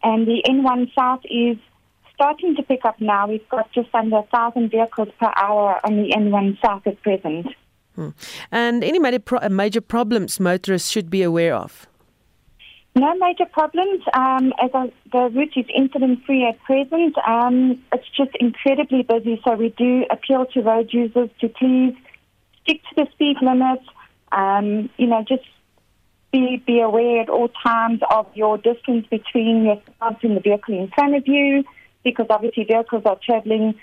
[0.01, 1.57] And the N1 South is
[2.15, 3.27] starting to pick up now.
[3.27, 7.47] We've got just under 1,000 vehicles per hour on the N1 South at present.
[7.93, 8.09] Hmm.
[8.51, 11.87] And any major, pro- major problems motorists should be aware of?
[12.95, 14.03] No major problems.
[14.13, 17.17] Um, as a, the route is incident free at present.
[17.27, 21.93] Um, it's just incredibly busy, so we do appeal to road users to please
[22.63, 23.83] stick to the speed limits.
[24.31, 25.43] Um, you know, just
[26.31, 30.87] be be aware at all times of your distance between yourself and the vehicle in
[30.87, 31.65] front of you,
[32.05, 33.75] because obviously vehicles are travelling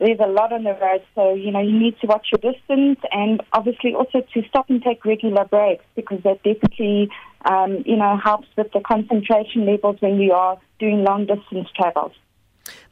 [0.00, 3.00] there's a lot on the road, so you know you need to watch your distance,
[3.10, 7.10] and obviously also to stop and take regular breaks because that definitely
[7.44, 12.12] um, you know helps with the concentration levels when you are doing long distance travels.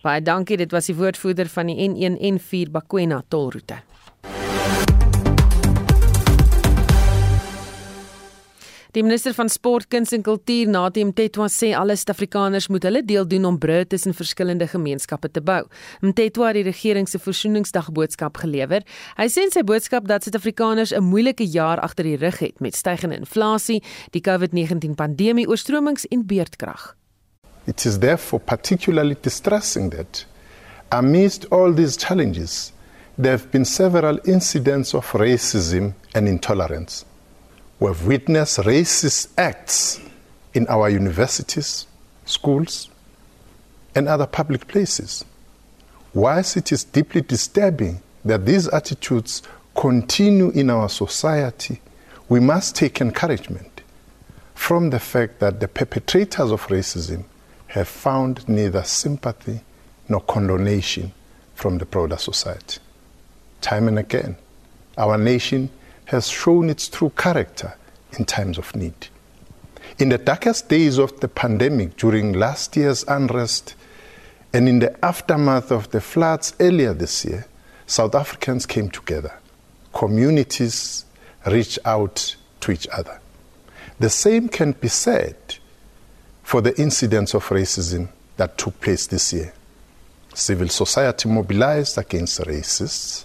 [0.03, 3.81] Baie dankie, dit was die woordvoerder van die N1 en 4 Bakwena tolroete.
[8.97, 13.27] Die minister van Sport, Kuns en Kultuur, Nadim Tetwa, sê alle Suid-Afrikaners moet hulle deel
[13.29, 15.67] doen om brûe tussen verskillende gemeenskappe te bou.
[16.01, 18.87] Mtetwa het die regering se versoeningsdag boodskap gelewer.
[19.19, 22.75] Hy sê in sy boodskap dat Suid-Afrikaners 'n moeilike jaar agter die rug het met
[22.75, 23.83] stygende inflasie,
[24.17, 26.97] die COVID-19 pandemie, oorstromings en beerdkrag.
[27.67, 30.25] It is therefore particularly distressing that
[30.89, 32.73] amidst all these challenges
[33.21, 37.05] there have been several incidents of racism and intolerance.
[37.79, 40.01] We have witnessed racist acts
[40.55, 41.87] in our universities,
[42.25, 42.89] schools,
[43.95, 45.25] and other public places.
[46.15, 49.43] Whilst it is deeply disturbing that these attitudes
[49.75, 51.81] continue in our society,
[52.29, 53.83] we must take encouragement
[54.55, 57.25] from the fact that the perpetrators of racism
[57.69, 59.61] have found neither sympathy
[60.09, 61.13] nor condonation
[61.55, 62.81] from the broader society.
[63.61, 64.37] Time and again,
[64.97, 65.69] our nation
[66.07, 67.75] has shown its true character
[68.19, 69.09] in times of need.
[69.99, 73.75] In the darkest days of the pandemic, during last year's unrest,
[74.53, 77.47] and in the aftermath of the floods earlier this year,
[77.87, 79.33] South Africans came together.
[79.93, 81.05] Communities
[81.47, 83.21] reached out to each other.
[83.99, 85.37] The same can be said
[86.43, 89.55] for the incidents of racism that took place this year.
[90.35, 93.25] Civil society mobilized against racists.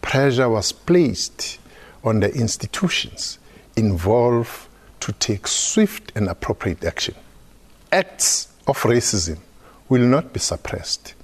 [0.00, 1.58] Pressure was placed
[2.04, 3.38] on the institutions
[3.76, 4.68] involved
[5.00, 7.14] to take swift and appropriate action.
[7.90, 9.38] Acts of racism
[9.88, 11.14] will not be suppressed,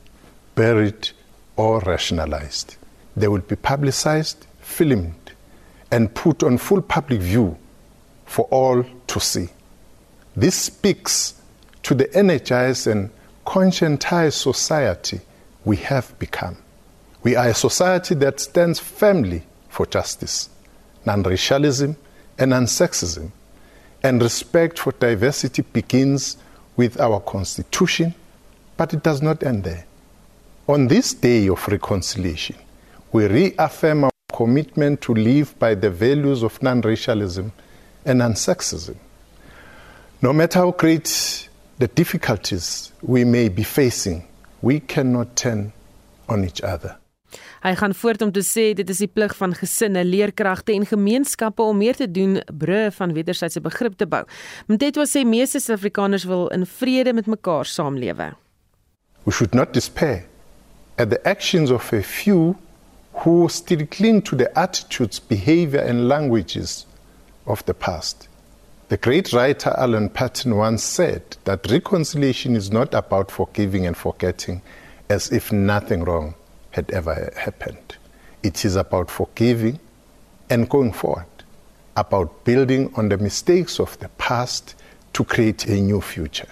[0.55, 1.11] buried,
[1.57, 2.77] or rationalized.
[3.17, 5.33] They will be publicized, filmed,
[5.91, 7.57] and put on full public view
[8.27, 9.49] for all to see.
[10.37, 11.41] This speaks
[11.83, 13.11] to the energized and
[13.47, 15.21] conscientized society
[15.65, 16.57] we have become.
[17.23, 20.51] We are a society that stands firmly for justice,
[21.09, 21.97] non racialism,
[22.39, 23.31] and non sexism.
[24.03, 26.37] And respect for diversity begins
[26.77, 28.15] with our Constitution,
[28.77, 29.85] but it does not end there.
[30.69, 32.57] On this day of reconciliation,
[33.11, 37.53] we reaffirm our commitment to live by the values of non racialism
[38.05, 38.97] and non sexism.
[40.21, 44.29] No matter how great the difficulties we may be facing,
[44.61, 45.73] we cannot turn
[46.29, 46.99] on each other.
[47.59, 51.63] Hy gaan voort om te sê dit is die plig van gesinne, leerkragte en gemeenskappe
[51.63, 54.23] om meer te doen brûe van wederwysige begrip te bou.
[54.71, 58.31] Mtetwa sê meeste Suid-Afrikaners wil in vrede met mekaar saamlewe.
[59.25, 60.25] We should not despair
[60.97, 62.55] at the actions of a few
[63.25, 66.87] who still cling to the attitudes, behavior and languages
[67.45, 68.29] of the past.
[68.89, 74.63] The great writer Alan Paton once said that reconciliation is not about forgiving and forgetting
[75.11, 76.35] as if nothing wrong
[76.71, 77.97] had ever happened.
[78.43, 79.79] It is about forgiving
[80.51, 81.27] and going forward,
[81.97, 84.75] about building on the mistakes of the past
[85.15, 86.49] to create a new future.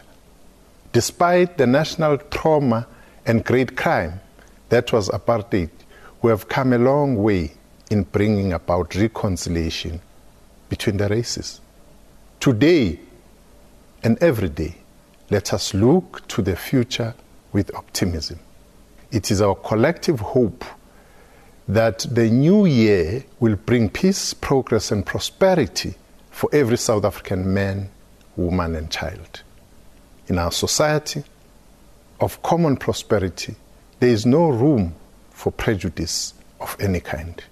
[0.93, 2.87] Despite the national trauma
[3.25, 4.21] and great crime
[4.71, 5.71] that was apartheid,
[6.23, 7.53] we have come a long way
[7.91, 10.01] in bringing about reconciliation
[10.69, 11.61] between the races.
[12.41, 12.99] Today
[14.03, 14.77] and every day,
[15.31, 17.15] let us look to the future
[17.53, 18.39] with optimism.
[19.11, 20.65] It is our collective hope
[21.69, 25.95] that the new year will bring peace, progress, and prosperity
[26.31, 27.89] for every South African man,
[28.37, 29.43] woman, and child.
[30.29, 31.25] In our society
[32.21, 33.55] of common prosperity,
[34.01, 34.95] there is no room
[35.31, 37.43] for prejudice of any kind.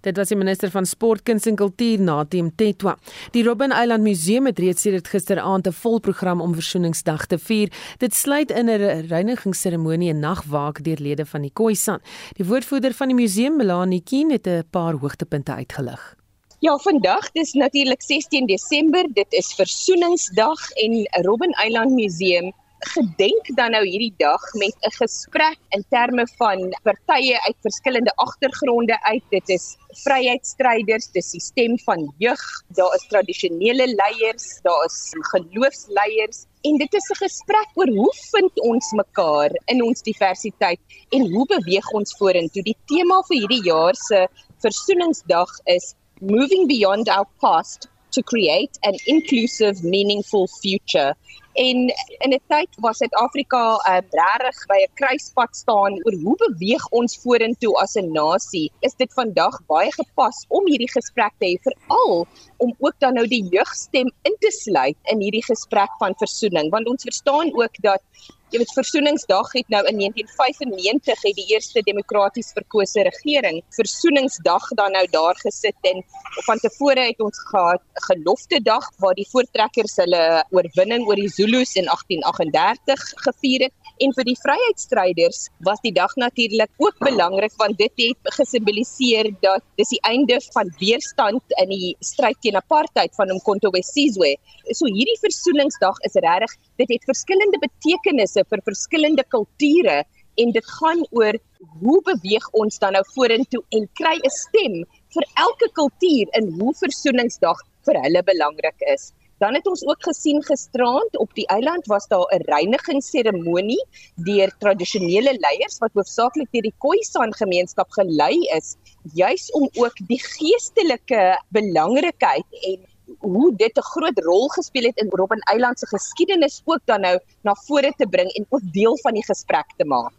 [0.00, 2.94] Dit was die minister van Sport, Kuns en Kultuur Natim Tetwa.
[3.34, 7.68] Die Robben Island Museum het reeds sedert gisteraand 'n vol program om Versoeningsdag te vier.
[7.98, 12.00] Dit sluit in 'n reinigingsseremonie en nagwaak deur lede van die Khoisan.
[12.32, 16.16] Die woordvoerder van die museum, Melanie Keen, het 'n paar hoogtepunte uitgelig.
[16.58, 19.06] Ja, vandag dis natuurlik 16 Desember.
[19.12, 25.58] Dit is Versoeningsdag en Robben Island Museum gedenk dan nou hierdie dag met 'n gesprek
[25.76, 29.22] in terme van partye uit verskillende agtergronde uit.
[29.30, 36.46] Dit is vryheidsstryders, dis die stem van jeug, daar is tradisionele leiers, daar is geloofsleiers
[36.62, 41.46] en dit is 'n gesprek oor hoe vind ons mekaar in ons diversiteit en hoe
[41.46, 42.62] beweeg ons vorentoe.
[42.62, 44.28] Die tema vir hierdie jaar se
[44.60, 51.14] Versoeningsdag is Moving Beyond Our Past to create an inclusive meaningful future
[51.60, 51.78] en
[52.24, 57.18] in 'n tyd was Suid-Afrika uh, regtig by 'n kruispunt staan oor hoe beweeg ons
[57.22, 58.72] vorentoe as 'n nasie.
[58.80, 62.26] Is dit vandag baie gepas om hierdie gesprek te hê veral
[62.60, 66.68] om ook dan nou die jeugstem in te sluit in hierdie gesprek van versoening.
[66.70, 68.04] Want ons verstaan ook dat
[68.50, 74.96] jy weet versoeningsdag het nou in 1995 het die eerste demokraties verkose regering versoeningsdag dan
[74.96, 76.02] nou daar gesit en
[76.48, 81.76] van tevore het ons gehad gelofte dag waar die voortrekkers hulle oorwinning oor die Zulus
[81.78, 87.76] in 1838 gevier het en vir die vryheidsstryders was die dag natuurlik ook belangrik want
[87.78, 93.32] dit het gesimboliseer dat dis die einde van weerstand in die stryd teen apartheid van
[93.34, 94.32] Umkhonto we Sizwe.
[94.72, 100.00] So hierdie versoeningsdag is regtig dit het verskillende betekenisse vir verskillende kulture
[100.40, 101.36] en dit gaan oor
[101.82, 104.76] hoe beweeg ons dan nou vorentoe en kry 'n stem
[105.14, 109.12] vir elke kultuur in hoe versoeningsdag vir hulle belangrik is.
[109.40, 115.32] Dan het ons ook gesien gisterand op die eiland was daar 'n reinigingsseremonie deur tradisionele
[115.44, 118.76] leiers wat hoofsaaklik deur die Khoisan gemeenskap gelei is,
[119.14, 122.78] juis om ook die geestelike belangrikheid en
[123.18, 127.18] hoe dit 'n groot rol gespeel het in Robben Eiland se geskiedenis ook dan nou
[127.42, 130.12] na vore te bring en ook deel van die gesprek te maak.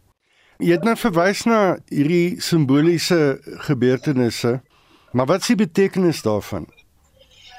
[0.58, 4.62] Jy het nou verwys na hierdie simboliese gebeurtenisse,
[5.12, 6.66] maar wat is die betekenis daarvan?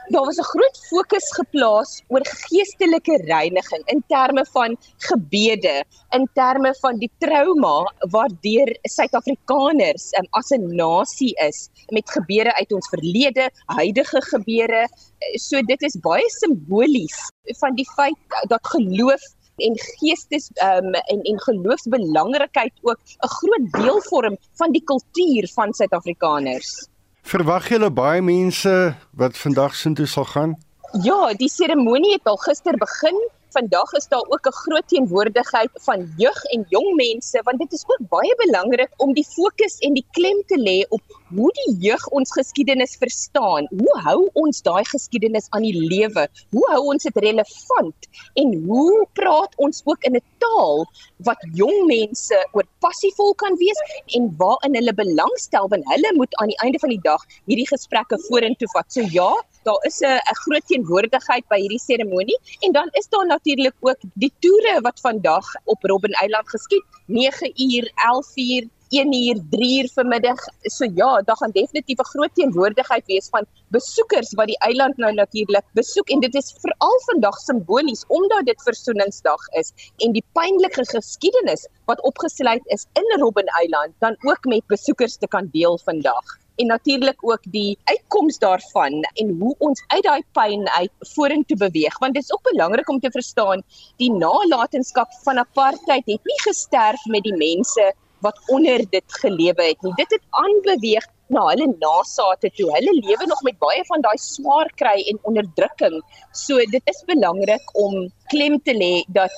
[0.07, 6.75] Daar was 'n groot fokus geplaas oor geestelike reiniging in terme van gebede, in terme
[6.79, 13.49] van die trauma waardeur Suid-Afrikaners um, as 'n nasie is met gebede uit ons verlede,
[13.65, 14.87] huidige gebede.
[15.35, 19.21] So dit is baie simbolies van die feit dat geloof
[19.57, 25.73] en geestes um, en en geloofsbelangrikheid ook 'n groot deel vorm van die kultuur van
[25.73, 26.92] Suid-Afrikaners.
[27.23, 28.71] Verwag julle baie mense
[29.15, 30.57] wat vandag soontoe sal gaan?
[31.05, 33.15] Ja, die seremonie het al gister begin
[33.53, 37.83] vandag is daar ook 'n groot teenwoordigheid van jeug en jong mense want dit is
[37.87, 41.01] ook baie belangrik om die fokus en die klem te lê op
[41.35, 43.67] hoe die jeug ons geskiedenis verstaan.
[43.69, 46.27] Hoe hou ons daai geskiedenis aan die lewe?
[46.49, 48.09] Hoe hou ons dit relevant?
[48.33, 50.85] En hoe praat ons ook in 'n taal
[51.17, 53.79] wat jong mense oor passievol kan wees
[54.17, 58.19] en waarin hulle belangstel want hulle moet aan die einde van die dag hierdie gesprekke
[58.29, 58.91] vorentoe vat.
[58.93, 59.31] So ja,
[59.63, 63.99] daar is 'n 'n groot teenwoordigheid by hierdie seremonie en dan is daar natuurlik ook
[64.13, 66.85] die toere wat vandag op Robben Eiland geskied.
[67.05, 70.39] 9 uur 11 uur 1 uur, 3 uur vanmiddag.
[70.61, 75.13] So ja, daar gaan definitief 'n groot teenwoordigheid wees van besoekers wat die eiland nou
[75.13, 76.09] natuurlik besoek.
[76.09, 82.01] En dit is veral vandag simbolies omdat dit versoeningsdag is en die pynlike geskiedenis wat
[82.01, 87.19] opgesluit is in Robben Eiland dan ook met besoekers te kan deel vandag en natuurlik
[87.21, 92.23] ook die uitkoms daarvan en hoe ons uit daai pyn uit vorentoe beweeg want dit
[92.23, 93.63] is ook belangrik om te verstaan
[93.97, 99.81] die nalatenskap van apartheid het nie gesterf met die mense wat onder dit gelewe het
[99.83, 99.93] nie.
[99.99, 102.69] Dit het aanbeweeg na hulle nasate toe.
[102.75, 105.99] Hulle lewe nog met baie van daai swaar kry en onderdrukking.
[106.45, 109.35] So dit is belangrik om klem te lê dat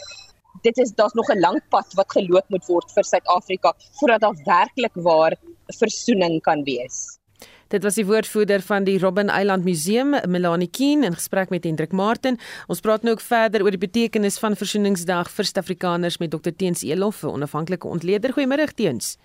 [0.65, 4.39] dit is daar's nog 'n lank pad wat geloop moet word vir Suid-Afrika voordat daar
[4.45, 5.33] werklik waar
[5.67, 7.19] versoening kan wees.
[7.67, 11.91] Dit was die woordvoerder van die Robben Island Museum, Melanie Keen, in gesprek met Hendrik
[11.91, 12.37] Martin.
[12.67, 16.83] Ons praat nou ook verder oor die betekenis van Versoeningsdag vir Suid-Afrikaners met Dr Teens
[16.83, 18.31] Elof, 'n onafhanklike ontleder.
[18.37, 19.17] Goeiemôre Teens.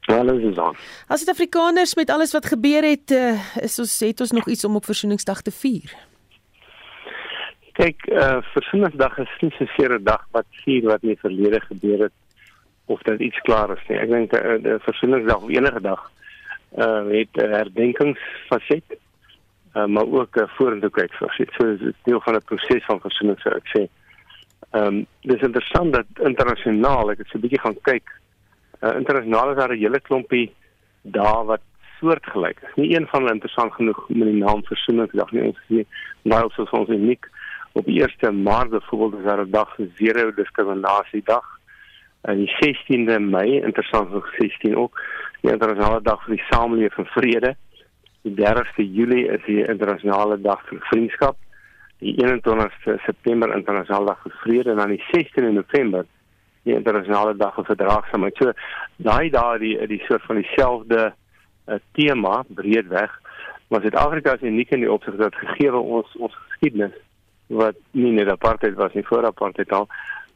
[0.00, 0.76] Hallo Susan.
[1.08, 4.76] As Suid-Afrikaners met alles wat gebeur het, uh, is ons het ons nog iets om
[4.76, 5.96] op Versoeningsdag te vier.
[7.72, 11.98] Kyk, uh Versoeningsdag is nie 'n seere dag wat vier wat in die verlede gebeur
[12.02, 12.12] het
[12.88, 13.98] of dat iets klaar is nie.
[13.98, 16.10] Ek dink uh, die Versoeningsdag of enige dag
[16.76, 18.96] uh het 'n herdenkingsfaset,
[19.74, 21.50] uh, maar ook 'n uh, vorentoe kyk faset.
[21.56, 23.82] So dit is deel van 'n proses van versoening sou ek sê.
[24.70, 28.06] Ehm um, dis interessant dat internasionaal, ek het so 'n bietjie gaan kyk,
[28.80, 30.52] uh, internasionaal is daar 'n hele klompie
[31.02, 31.62] dae wat
[32.00, 32.74] soortgelyk is.
[32.76, 35.42] Nie een van hulle interessant genoeg met die naam Versoeningsdag nie.
[35.42, 35.86] Ons sien
[36.22, 37.26] nou soos ons uniek
[37.72, 41.57] op die 1 Maart byvoorbeeld is daar 'n dag vir zero diskriminasie dag.
[42.28, 45.00] En die 16de Mei, interessant nog 16 ook,
[45.40, 47.54] die internasionale dag vir die samelewing van vrede.
[48.26, 51.38] Die 30ste Julie is die internasionale dag vir vriendskap.
[52.04, 56.04] Die 21ste September internasionale dag vir vrede en dan die 16de November
[56.68, 58.36] die internasionale dag vir verdraagsaamheid.
[58.36, 58.52] So
[59.08, 63.14] daai daai die die soort van dieselfde uh, tema breedweg,
[63.68, 66.96] maar Suid-Afrika is uniek in die opsig dat gegee ons ons geskiedenis
[67.48, 69.88] wat nie net apartheid was nie voor apartheid al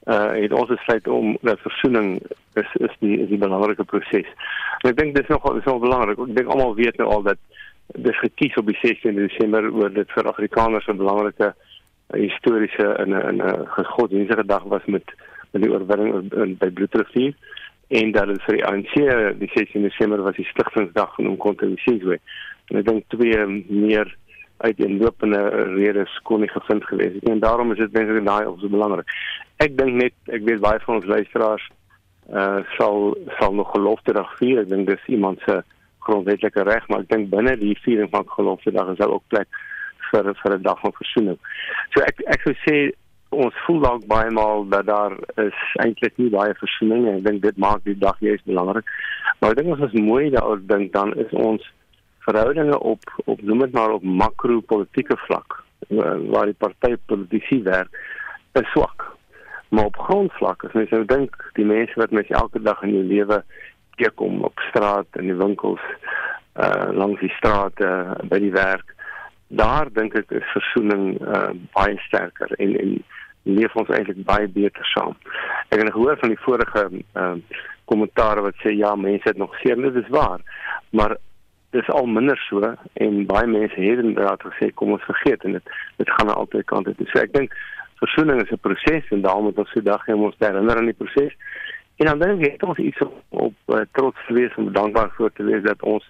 [0.05, 2.23] uh het ons besluit om dat versoening
[2.55, 4.29] is is die is die belangrike proses.
[4.83, 6.19] Ek dink dis nog is nog belangrik.
[6.19, 7.39] Ek dink almal weet nou al dat
[7.95, 11.55] dis gekies op die 16 Desember oor dit vir Afrikaners 'n belangrike
[12.13, 15.05] historiese en 'n 'n godsdienstige dag was met
[15.53, 17.35] met die oorwinning by Bloedrivier
[17.89, 18.95] en dat dit vir die ANC
[19.39, 22.21] die 16 Desember was die stigtingsdag kon te wees.
[22.71, 24.17] En ek dink twee meer
[24.63, 25.41] uit die lopende
[25.75, 29.09] redes kon nie gevind gewees het en daarom is dit baie daai of so belangrik.
[29.65, 31.69] Ek dink net ek weet baie van ons luisteraars
[32.31, 34.63] uh sal sal nog gelofte dag vier.
[34.63, 35.61] Ek dink dis iemand se
[36.07, 39.49] grondwetlike reg, maar ek dink binne die viering van gelofte dag is daar ook plek
[40.11, 41.39] vir vir 'n dag van versoening.
[41.95, 42.77] So ek ek sou sê
[43.33, 47.43] ons voel dalk baie maal dat daar is eintlik nie baie versoening en ek dink
[47.43, 48.85] dit maak die dag juist belangrik.
[49.41, 51.63] Maar ek dink as ons mooi daaroor dink dan is ons
[52.27, 55.63] verhoudinge op op noem dit maar op makro-politieke vlak
[56.33, 57.91] waar die party politisie werk
[58.53, 59.05] is swak.
[59.69, 63.05] Maar op grondvlak, as mens nou dink die mense wat mens elke dag in jou
[63.09, 63.43] lewe
[63.97, 65.85] teekom op straat en die winkels
[66.61, 68.93] uh langs die strate uh, by die werk,
[69.49, 72.95] daar dink ek is versoening uh baie sterker en en
[73.49, 75.17] leef ons eintlik baie beter saam.
[75.73, 77.35] Ek het gehoor van die vorige uh
[77.89, 80.45] kommentaare wat sê ja, mense het nog seer, dit is waar.
[80.91, 81.17] Maar
[81.73, 82.61] dis al minder so
[83.05, 86.67] en baie mense het inderdaad gesê kom ons vergeet en dit dit gaan na altyd
[86.71, 87.07] kante toe.
[87.11, 87.57] So ek dink
[88.03, 90.77] versoening is 'n proses en daarom moet ons se dag hê om ons te herinner
[90.77, 91.33] aan die proses.
[91.97, 95.33] En dan dink ek ons iets op, op uh, trots te wees en dankbaar voor
[95.33, 96.05] te wees dat ons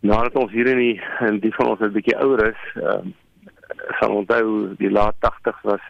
[0.00, 3.14] nadat ons hier in die in die van ons 'n bietjie ouer is, ehm uh,
[3.98, 5.84] sal onthou die laat 80's was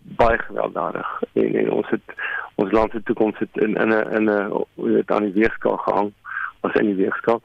[0.00, 2.14] baie gewelddadig en, en ons het
[2.54, 6.12] ons land se toekoms het in in 'n in 'n aan die weegskaal gehang
[6.60, 7.40] as in die weegskaal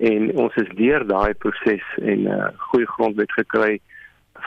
[0.00, 3.80] en ons is deur daai proses en 'n uh, goeie grondwet gekry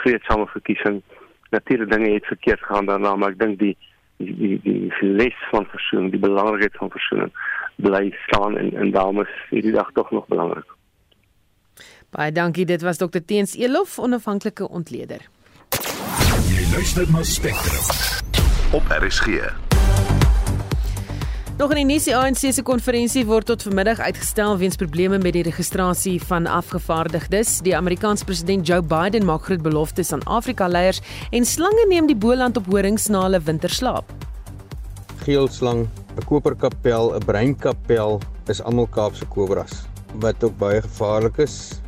[0.02, 1.02] vreedsame verkiesing.
[1.50, 3.78] Natuurlike dinge het verkeerd gegaan daarna maar ek dink die
[4.18, 7.32] die die die les van versoening die belangrikheid van versoening
[7.76, 10.70] bly staan en en daarom is hierdie dag tog nog belangrik.
[12.10, 15.22] Baie dankie dit was dokter Teens Elof onafhanklike ontleder.
[16.50, 17.86] Jy luister na Spectrum
[18.74, 19.73] op RSG
[21.54, 25.36] Nog in die nuus, die ANC se konferensie word tot vanmiddag uitgestel weens probleme met
[25.36, 27.60] die registrasie van afgevaardigdes.
[27.62, 32.58] Die Amerikaanse president Joe Biden maak groot beloftes aan Afrika-leiers en slange neem die boland
[32.58, 34.10] op horings na hulle winterslaap.
[35.28, 35.86] Geelslang,
[36.18, 39.86] 'n koperkapel, 'n breinkapel is almal Kaapse kobras
[40.26, 41.80] wat ook baie gevaarlik is.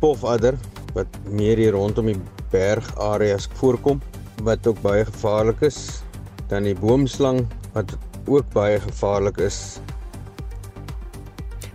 [0.00, 0.56] Pofadder
[0.94, 4.00] wat meer hier rondom die bergareas voorkom
[4.42, 6.00] wat ook baie gevaarlik is.
[6.48, 9.80] Dan die boomslang wat ook baie gevaarlik is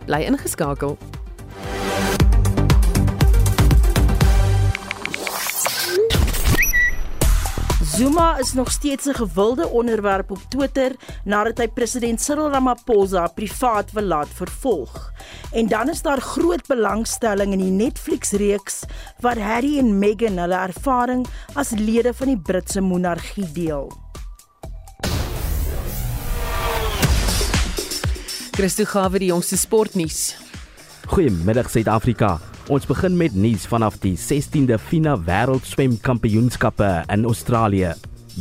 [0.05, 0.97] Bly ingeskakel.
[7.95, 10.91] Zuma is nog steeds 'n gewilde onderwerp op Twitter
[11.23, 15.11] nadat hy president Cyril Ramaphosa privaat wil laat vervolg.
[15.51, 18.83] En dan is daar groot belangstelling in die Netflix-reeks
[19.19, 24.04] waar Harry en Meghan hulle ervaring as lede van die Britse monargie deel.
[28.55, 30.19] Christo Gawe die jongste sportnuus.
[31.11, 32.37] Goeiemiddag Suid-Afrika.
[32.71, 37.91] Ons begin met nuus vanaf die 16de FINA Wêreldswemkampioenskappe in Australië.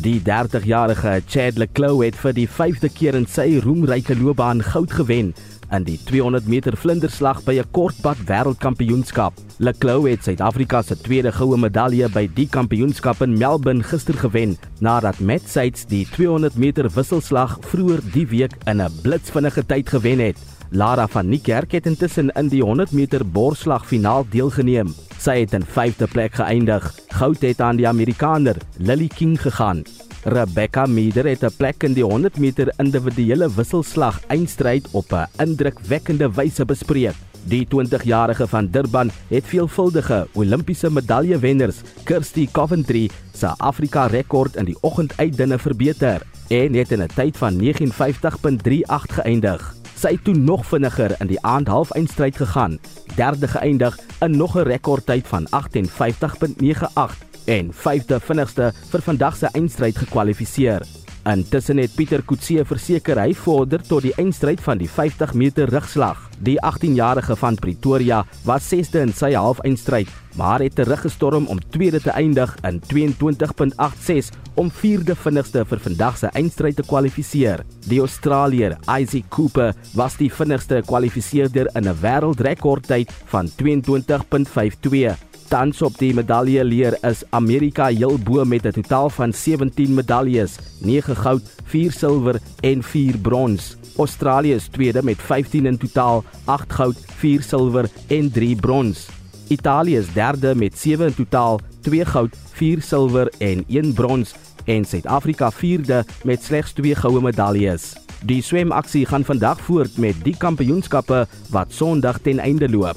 [0.06, 4.94] Die 30-jarige Chad le Clos het vir die 5de keer in sy roemryke loopbaan goud
[5.00, 5.34] gewen
[5.74, 9.32] in die 200 meter vlinderslag by 'n kortpad wêreldkampioenskap.
[9.58, 14.56] Le Clos het Suid-Afrika se tweede goue medalje by die kampioenskap in Melbourne gister gewen
[14.80, 20.18] nadat Matt Sydes die 200 meter wisselslag vroeër die week in 'n blitsvinnige tyd gewen
[20.18, 20.38] het.
[20.70, 24.94] Lara van Niekerk het intussen in die 100 meter borsslag finaal deelgeneem.
[25.18, 26.94] Sy het in 5de plek geëindig.
[27.08, 29.84] Goud het aan die Amerikaner Lily King gegaan.
[30.24, 36.30] Rebecca Meader het 'n plek in die 100 meter individuele wisselslag eindstryd op 'n indrukwekkende
[36.32, 37.14] wyse bespreek.
[37.44, 44.76] Die 20-jarige van Durban het veelvuldige Olimpiese medaljewenners Kirsty Coventry se Afrika rekord in die
[44.80, 51.14] oggenduitdinne verbeter en het in 'n tyd van 59.38 geëindig sy het toe nog vinniger
[51.20, 52.78] in die aand halfeindstryd gegaan,
[53.16, 57.16] derde geëindig in nog 'n rekordtyd van 58.98
[57.46, 60.84] en vyfde vinnigste vir vandag se eindstryd gekwalifiseer.
[61.24, 66.18] Intussen het Pieter Kutse verseker hy vorder tot die eindstryd van die 50 meter rugslag.
[66.44, 72.12] Die 18-jarige van Pretoria was 6de in sy halfeindstryd, maar het teruggestorm om tweede te
[72.12, 77.64] eindig in 22.86 om vierde vinnigste vir vandag se eindstryd te kwalifiseer.
[77.88, 85.33] Die Australier Isaac Cooper was die vinnigste kwalifiseerder in 'n wêreldrekordtyd van 22.52.
[85.48, 90.58] Tans op die medalje leer is Amerika heel bo met 'n totaal van 17 medaljes,
[90.80, 93.76] 9 goud, 4 silwer en 4 brons.
[93.96, 99.08] Australië is tweede met 15 in totaal, 8 goud, 4 silwer en 3 brons.
[99.48, 104.34] Italië is derde met 7 in totaal, 2 goud, 4 silwer en 1 brons
[104.64, 107.92] en Suid-Afrika vierde met slegs 2 goue medaljes.
[108.24, 112.96] Die swemaksie gaan vandag voort met die kampioenskappe wat Sondag ten einde loop.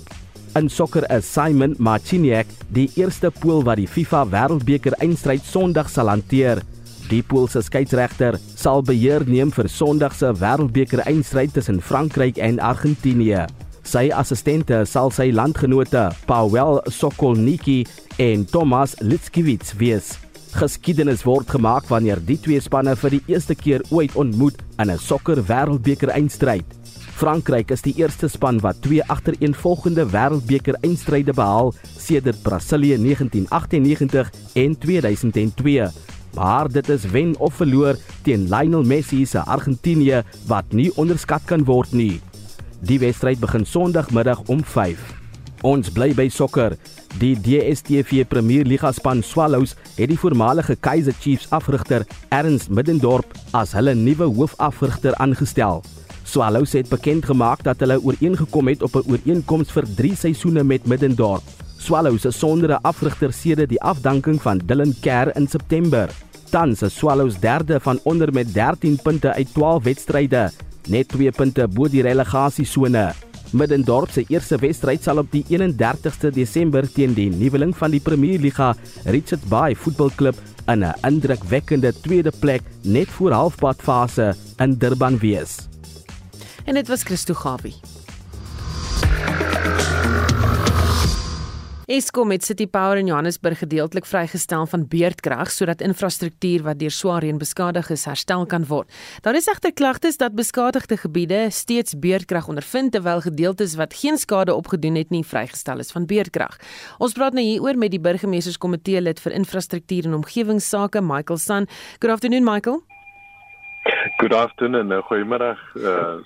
[0.57, 6.09] In sokker is Simon Marciniak die eerste pool wat die FIFA Wêreldbeker eindstryd Sondag sal
[6.09, 6.63] hanteer.
[7.11, 13.43] Die poolse skeieregter sal beheer neem vir Sondag se Wêreldbeker eindstryd tussen Frankryk en Argentinië.
[13.85, 17.83] Sy assistente sal sy landgenote Paweł Sokolniki
[18.17, 20.15] en Tomasz Litskiewicz wees.
[20.57, 24.97] Geskiedenis word gemaak wanneer die twee spanne vir die eerste keer ooit ontmoet in 'n
[24.97, 26.76] sokker Wêreldbeker eindstryd.
[27.17, 34.29] Frankryk is die eerste span wat twee agtereenvolgende wêreldbeker eindstryde behaal sedert Brasilië 1998
[34.61, 35.87] en 2002.
[36.37, 41.65] Maar dit is wen of verloor teen Lionel Messi se Argentinië wat nie onderskat kan
[41.65, 42.21] word nie.
[42.85, 45.01] Die wedstryd begin Sondagmiddag om 5.
[45.65, 46.77] Ons bly by sokker.
[47.17, 53.73] Die DStv Premier Liga span Swallows het die voormalige Kaizer Chiefs afrigter Ernst Middendorp as
[53.73, 55.81] hulle nuwe hoofafrigter aangestel.
[56.27, 60.85] Swallows het bekend gemaak dat hulle ooreengekom het op 'n ooreenkoms vir 3 seisoene met
[60.85, 61.43] Middendorp.
[61.77, 66.09] Swallows is sonder 'n afrigter sedert die afdanking van Dylan Kerr in September.
[66.49, 70.51] Tans is Swallows derde van onder met 13 punte uit 12 wedstryde,
[70.87, 73.13] net 2 punte bo die relegasiesone.
[73.51, 78.39] Middendorp se eerste wedstryd sal op die 31ste Desember teen die nuweling van die Premier
[78.39, 80.35] Liga, Richards Bay Voetbalklub
[80.67, 85.66] in 'n indrukwekkende tweede plek net voor halfpadfase in Durban wees
[86.67, 87.75] en dit was Christo Gawie.
[91.87, 97.23] Eskom het City Power in Johannesburg gedeeltelik vrygestel van beurtkrag sodat infrastruktuur wat deur swaar
[97.23, 98.91] reën beskadig is herstel kan word.
[99.23, 104.53] Daar is egter klagtes dat beskadigde gebiede steeds beurtkrag ondervind terwyl gedeeltes wat geen skade
[104.53, 106.59] opgedoen het nie vrygestel is van beurtkrag.
[106.99, 111.71] Ons praat nou hieroor met die burgemeesterskomitee lid vir infrastruktuur en omgewingsake, Michael San.
[111.99, 112.83] Good afternoon, Michael.
[114.19, 115.57] Good afternoon, uh, goeiemiddag.
[115.75, 116.21] Uh,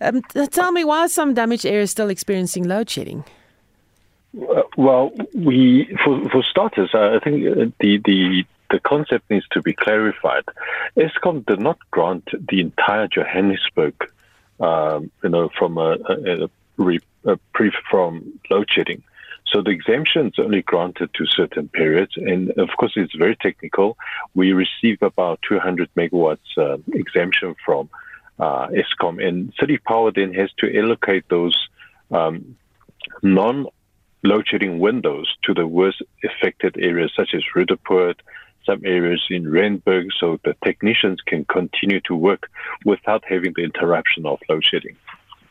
[0.00, 3.24] um, tell me why some damaged areas still experiencing load shedding.
[4.36, 9.46] Uh, well, we for for starters, uh, I think uh, the the the concept needs
[9.52, 10.44] to be clarified.
[10.96, 13.94] ESCOM did not grant the entire Johannesburg,
[14.58, 19.02] um, you know, from a, a, a, re, a brief from load shedding.
[19.54, 23.96] So the exemption is only granted to certain periods, and of course it's very technical.
[24.34, 27.88] We receive about 200 megawatts uh, exemption from
[28.40, 31.56] uh, ESCOM, and City Power then has to allocate those
[32.10, 32.56] um,
[33.22, 33.66] non
[34.24, 38.16] load shedding windows to the worst affected areas, such as Rudderpoort,
[38.66, 42.50] some areas in Randburg, so the technicians can continue to work
[42.84, 44.96] without having the interruption of load shedding.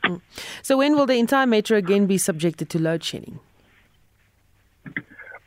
[0.04, 0.20] Mm.
[0.62, 3.39] So, when will the entire metro again be subjected to load shedding?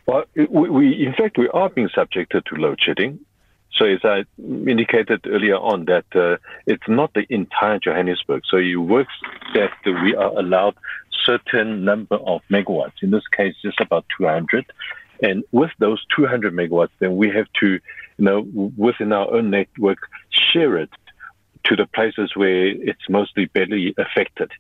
[0.07, 3.21] Well, we, we, in fact, we are being subjected to load shedding.
[3.73, 8.43] So, as I indicated earlier on, that uh, it's not the entire Johannesburg.
[8.49, 9.13] So, it works
[9.55, 10.77] that we are allowed
[11.25, 13.03] certain number of megawatts.
[13.03, 14.65] In this case, just about 200.
[15.23, 17.81] And with those 200 megawatts, then we have to, you
[18.19, 18.47] know,
[18.77, 19.99] within our own network,
[20.31, 20.91] share it
[21.65, 24.53] to the places where it's mostly badly affected.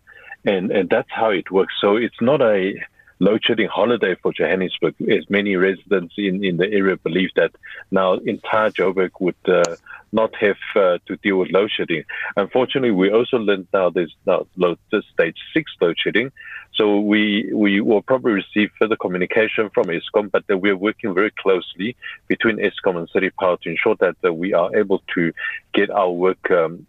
[0.45, 1.75] And, and that's how it works.
[1.81, 2.75] So it's not a
[3.19, 7.53] load shedding holiday for Johannesburg, as many residents in, in the area believe that
[7.91, 9.77] now entire Joburg would uh,
[10.13, 12.05] not have uh, to deal with load shedding.
[12.37, 14.79] Unfortunately, we also learned now there's now load,
[15.13, 16.31] stage six load shedding.
[16.75, 21.31] So we, we will probably receive further communication from ESCOM, but uh, we're working very
[21.31, 21.97] closely
[22.29, 25.33] between ESCOM and City Power to ensure that uh, we are able to
[25.73, 26.87] get our work um,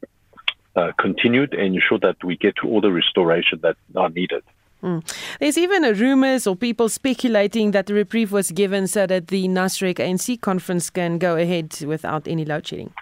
[0.75, 4.43] uh, continued and ensure that we get to all the restoration that are needed.
[4.83, 5.03] Mm.
[5.39, 9.95] There's even rumours or people speculating that the reprieve was given so that the Nasrec
[9.95, 12.93] ANC conference can go ahead without any load shedding.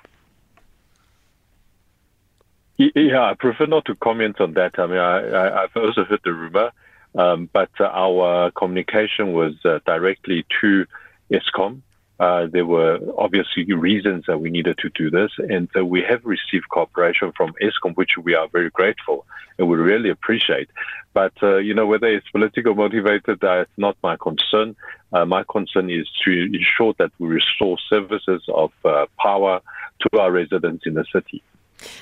[2.78, 4.78] Yeah, I prefer not to comment on that.
[4.78, 6.72] I mean, I, have also heard the rumor,
[7.16, 10.86] um, but our communication was uh, directly to
[11.32, 11.82] ESCOM.
[12.20, 16.24] Uh, there were obviously reasons that we needed to do this, and uh, we have
[16.24, 19.26] received cooperation from ESCOM, which we are very grateful
[19.58, 20.70] and we really appreciate.
[21.14, 24.76] But uh, you know, whether it's political motivated, that's not my concern.
[25.14, 29.62] Uh, my concern is to ensure that we restore services of uh, power
[30.02, 31.42] to our residents in the city.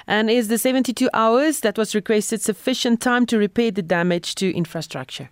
[0.08, 4.56] And is the 72 hours that was requested sufficient time to repair the damage to
[4.56, 5.30] infrastructure?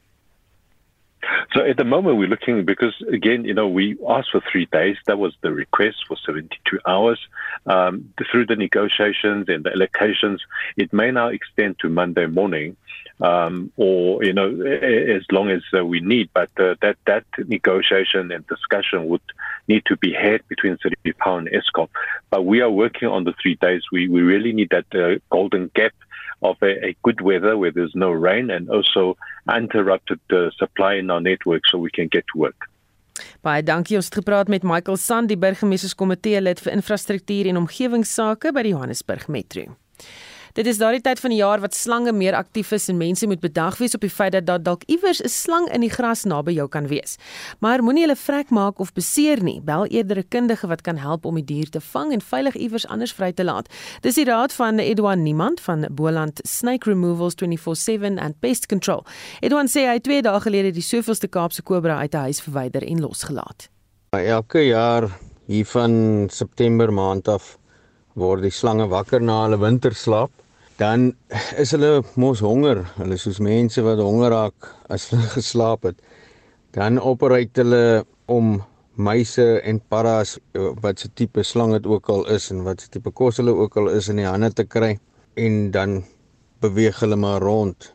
[1.54, 4.98] So at the moment, we're looking because again, you know, we asked for three days.
[5.06, 7.20] That was the request for 72 hours.
[7.66, 10.40] Um, through the negotiations and the allocations,
[10.78, 12.76] it may now extend to Monday morning,
[13.20, 16.30] um, or you know, as long as uh, we need.
[16.34, 19.22] But uh, that that negotiation and discussion would
[19.68, 21.90] need to be had between City Power and ESCOM.
[22.30, 23.84] But we are working on the three days.
[23.92, 25.94] We we really need that uh, golden gap
[26.42, 29.16] of a, a, good weather where there's no rain and also
[29.48, 32.68] uninterrupted uh, supply in our network so we can get to work.
[33.46, 38.54] Baie dankie ons het gepraat met Michael Sand die burgemeesterskomitee lid vir infrastruktuur en omgewingsake
[38.56, 39.76] by die Johannesburg Metro.
[40.54, 43.40] Dit is daardie tyd van die jaar wat slange meer aktief is en mense moet
[43.40, 46.52] bedag wees op die feit dat daar dalk iewers 'n slang in die gras naby
[46.52, 47.16] jou kan wees.
[47.60, 49.62] Maar moenie hulle vrek maak of beseer nie.
[49.62, 52.88] Bel eerder 'n kundige wat kan help om die dier te vang en veilig iewers
[52.88, 53.70] anders vry te laat.
[54.02, 59.06] Dis die raad van Edouard Niemand van Boland Snake Removals 24/7 and Pest Control.
[59.40, 63.00] Edouard sê hy 2 dae gelede die soveelste Kaapse kobra uit 'n huis verwyder en
[63.00, 63.70] losgelaat.
[64.10, 65.10] Elke jaar
[65.46, 67.58] hier van September maand af
[68.16, 70.32] word die slange wakker na hulle winterslaap
[70.82, 71.12] dan
[71.62, 72.82] is hulle mos honger.
[72.98, 76.00] Hulle soos mense wat honger raak as hulle geslaap het.
[76.76, 77.84] Dan opereer hulle
[78.32, 78.60] om
[79.02, 80.38] muise en paras
[80.84, 83.78] wat se tipe slang dit ook al is en wat se tipe kos hulle ook
[83.80, 84.92] al is in die hande te kry
[85.40, 86.02] en dan
[86.64, 87.92] beweeg hulle maar rond.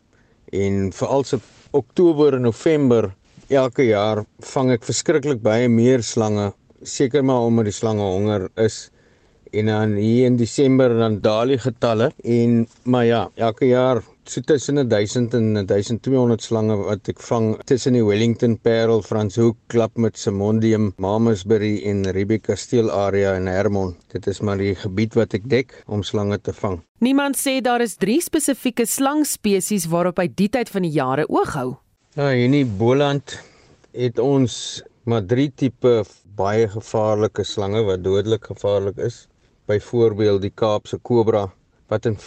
[0.53, 1.41] En veral se
[1.77, 3.11] Oktober en November
[3.51, 6.53] elke jaar vang ek verskriklik baie meer slange,
[6.83, 8.87] seker maar omdat die slange honger is
[9.53, 14.41] en dan hier in Desember dan daal die getalle en maar ja, elke jaar so
[14.41, 20.93] tussen 1000 en 1200 slange wat ek vang tussen die Wellington Parel, Franshoek, Klapmuts, Simondium,
[20.99, 23.95] Mamasbury en Rebecca Steel area in Hermon.
[24.13, 26.81] Dit is maar die gebied wat ek dek om slange te vang.
[27.05, 31.55] Niemand sê daar is drie spesifieke slangspesies waarop hy die tyd van die jare oog
[31.55, 31.71] hou.
[32.17, 33.39] Ja, hier in Boland
[33.97, 36.03] het ons maar drie tipe
[36.37, 39.27] baie gevaarlike slange wat dodelik gevaarlik is
[39.67, 41.47] byvoorbeeld die Kaapse kobra
[41.89, 42.19] wat in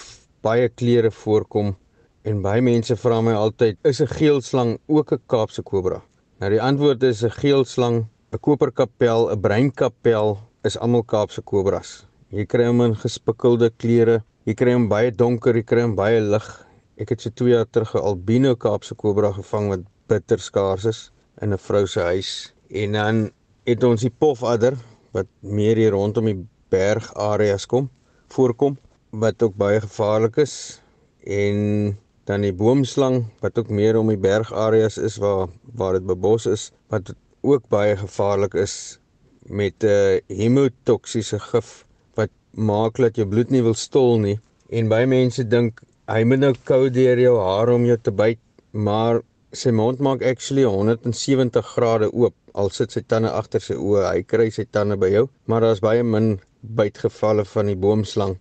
[0.41, 1.75] baie kleure voorkom.
[2.23, 6.01] En baie mense vra my altyd is 'n geelslang ook 'n Kaapse kobra?
[6.39, 12.45] Nou die antwoord is 'n geelslang 'n koperkapel 'n breinkapel is almal Kaapse kobras jy
[12.45, 16.45] kry hom in gespikkelde kleure jy kry hom baie donker jy kry hom baie lig.
[17.01, 21.11] Ek het so 2 jaar terug 'n albino Kaapse kobra gevang wat bitter skaars is
[21.41, 22.53] in 'n vrou se huis.
[22.69, 23.31] En dan
[23.65, 24.77] het ons die pofadder
[25.11, 27.89] wat meer hier rondom die bergareas kom
[28.35, 28.77] voorkom
[29.23, 30.55] wat ook baie gevaarlik is
[31.25, 31.97] en
[32.29, 36.69] dan die boomslang wat ook meer om die bergareas is waar waar dit bebos is
[36.93, 38.99] wat ook baie gevaarlik is
[39.61, 44.39] met 'n uh, hemotoksiese gif wat maak dat jou bloed nie wil stol nie
[44.69, 45.79] En baie mense dink
[46.13, 48.39] hy moet nou kou deur jou hare om jou te byt,
[48.71, 49.23] maar
[49.61, 54.03] sy mond maak actually 170 grade oop al sit sy tande agter sy oë.
[54.11, 58.37] Hy kry sy tande by jou, maar daar's baie min bytgevalle van die boomslang.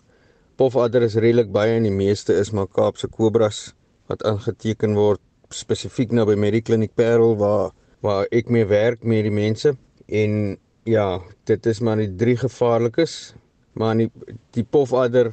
[0.59, 3.73] Pofadder is redelik baie en die meeste is maar Kaapse kobras
[4.11, 5.21] wat aangeteken word
[5.55, 7.71] spesifiek nou by Medikliniek Parel waar
[8.05, 9.75] waar ek mee werk met die mense
[10.07, 10.57] en
[10.89, 13.35] ja, dit is maar die drie gevaarlikes,
[13.79, 14.09] maar die
[14.57, 15.33] die pofadder,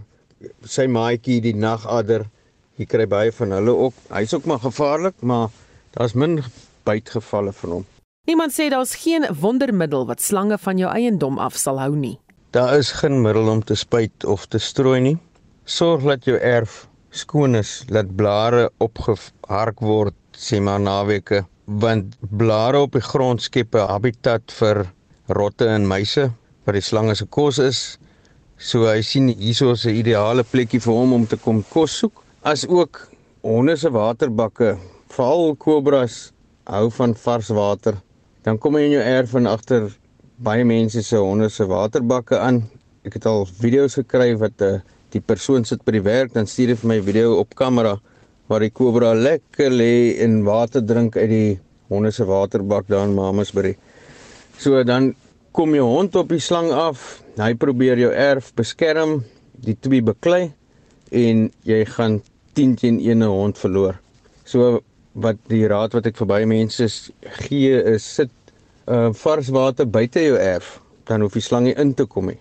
[0.67, 2.27] sy maatjie, die nagadder,
[2.75, 3.99] jy kry baie van hulle ook.
[4.11, 5.53] Hy's ook maar gevaarlik, maar
[5.95, 6.41] daar's min
[6.85, 7.85] bytgevalle van hom.
[8.27, 12.17] Niemand sê daar's geen wondermiddel wat slange van jou eiendom af sal hou nie.
[12.55, 15.17] Daar is geen middel om te spuit of te strooi nie.
[15.67, 22.79] Sorg dat jou erf skoon is, laat blare opgehark word, sê maar naweke, want blare
[22.85, 24.79] op die grond skep 'n habitat vir
[25.39, 26.29] rotte en muise
[26.63, 27.81] wat die slange se kos is.
[28.57, 32.65] So hy sien hierso 'n ideale plekkie vir hom om te kom kos soek, as
[32.67, 33.09] ook
[33.43, 34.77] honde se waterbakke,
[35.09, 36.31] veral kobras
[36.63, 37.95] hou van vars water.
[38.43, 39.91] Dan kom jy in jou erf en agter
[40.37, 42.63] baie mense se honde se waterbakke aan.
[43.05, 44.81] Ek het al video's gekry wat 'n uh, eh,
[45.11, 47.99] die persoon sit by die werk dan stuur hy vir my video op kamera
[48.49, 51.59] waar die kobra lekker lê en water drink uit die
[51.89, 53.75] honde se waterbak daar in Mamasbury.
[54.57, 55.15] So dan
[55.51, 57.21] kom jou hond op die slang af.
[57.37, 59.23] Hy probeer jou erf beskerm,
[59.53, 60.53] die twee beklei
[61.11, 62.21] en jy gaan
[62.53, 63.99] 10 teen 1 hond verloor.
[64.43, 64.81] So
[65.13, 66.89] wat die raad wat ek vir baie mense
[67.47, 68.31] gee is sit
[68.87, 72.39] uh vars water buite jou erf, dan hoef die slang nie in te kom nie.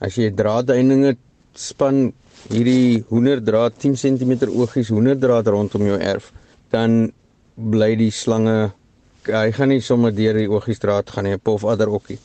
[0.00, 1.16] As jy draadheininge
[1.54, 2.12] span
[2.50, 6.32] hierdie hoenderdraad 10 cm oogies hoenderdraad rondom jou erf,
[6.70, 7.12] dan
[7.56, 8.72] bly die slange
[9.28, 12.18] hy gaan nie sommer deur die oogiesdraad gaan nie, 'n pofadder okkie.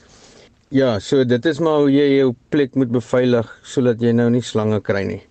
[0.70, 4.42] Ja, so dit is maar hoe jy jou plek moet beveilig sodat jy nou nie
[4.42, 5.22] slange kry nie.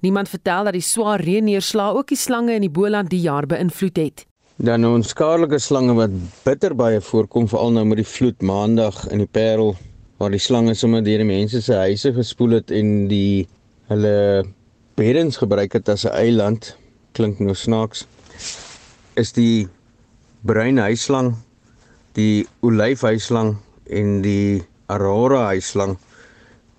[0.00, 3.46] Niemand vertel dat die swaar reën neerslaa ook die slange in die Boland die jaar
[3.46, 4.26] beïnvloed het.
[4.60, 6.12] Dan ons skadelike slange wat
[6.44, 9.72] bitter baie voorkom veral nou met die vloed maandag in die Parel
[10.20, 13.46] waar die slange sommer deur die mense se huise gespoel het en die
[13.88, 14.44] hulle
[15.00, 16.76] beddens gebruik het as 'n eiland
[17.16, 18.04] klink nou snaaks
[19.16, 19.68] is die
[20.44, 21.32] bruin huislang
[22.12, 23.56] die olyfhuislang
[23.88, 25.96] en die aurora huislang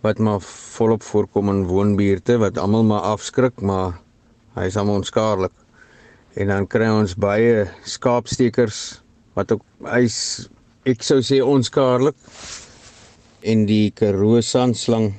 [0.01, 0.41] wat maar
[0.77, 3.97] volop voorkom in woonbuurte wat almal maar afskrik maar
[4.53, 5.62] hy is almal onskaarlik
[6.35, 8.79] en dan kry ons baie skaapstekers
[9.37, 10.47] wat ook hy's
[10.89, 12.17] ek sou sê onskaarlik.
[13.43, 15.11] En die Karoo sandslang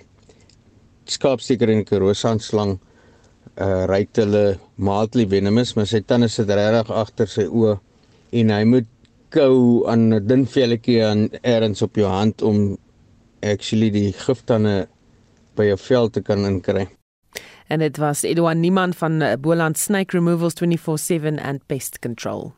[1.11, 2.79] skaapsteker en Karoo sandslang
[3.61, 7.77] uh ryk hulle mildly venomous maar sy tande sit regtig agter sy oë.
[8.41, 8.91] En hy moet
[9.35, 12.77] kou aan 'n dun velletjie aan erns op jou hand om
[13.43, 14.89] actually die giftande
[15.57, 16.89] by jou vel te kan inkry
[17.67, 22.53] en dit was Edouard Niemand van eh, Boland Snake Removals 24/7 and Pest Control.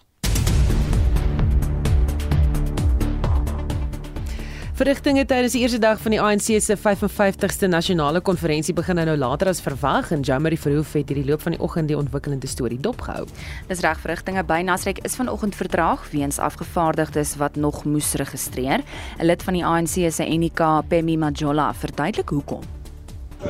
[4.77, 9.49] Verrigtinge tydens die eerste dag van die ANC se 55ste nasionale konferensie begin nou later
[9.49, 13.25] as verwag en Jamari Verhoef het hierdie loop van die oggend die ontwikkelende storie dopgehou.
[13.71, 18.85] Dis reg verrigtinge by Nasrek is vanoggend vertraag weens afgevaardigdes wat nog moes registreer.
[19.17, 22.76] 'n Lid van die ANC se Enika Pemi Majola verduidelik hoekom.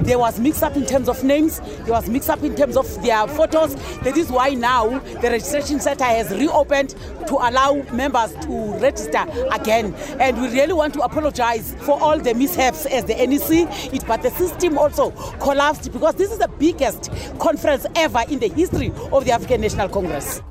[0.02, 3.02] There was mix up in terms of names, there was mix up in terms of
[3.02, 3.74] their photos.
[4.00, 6.90] That is why now the registration center has reopened
[7.28, 9.94] to allow members to register again.
[10.20, 14.22] And we really want to apologize for all the mishaps as the NEC, it, but
[14.22, 15.10] the system also
[15.40, 19.88] collapsed because this is the biggest conference ever in the history of the African National
[19.88, 20.42] Congress.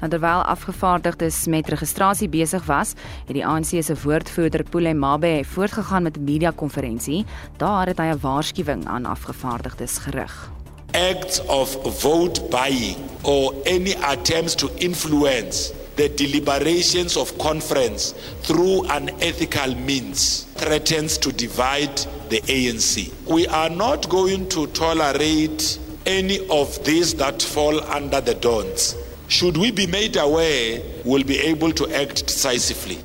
[0.00, 2.92] Nou terwyl afgevaardigdes met registrasie besig was,
[3.26, 7.24] het die ANC se woordvoerder Pule Mabe voortgegaan met 'n media-konferensie.
[7.56, 10.50] Daar het hy 'n waarskuwing aan afgevaardigdes gerig.
[10.92, 19.74] Acts of vote buying or any attempts to influence the deliberations of conference through unethical
[19.74, 23.10] means threatens to divide the ANC.
[23.24, 29.05] We are not going to tolerate any of these that fall under the don'ts.
[29.28, 32.96] Should we be made aware, we'll be able to act decisively.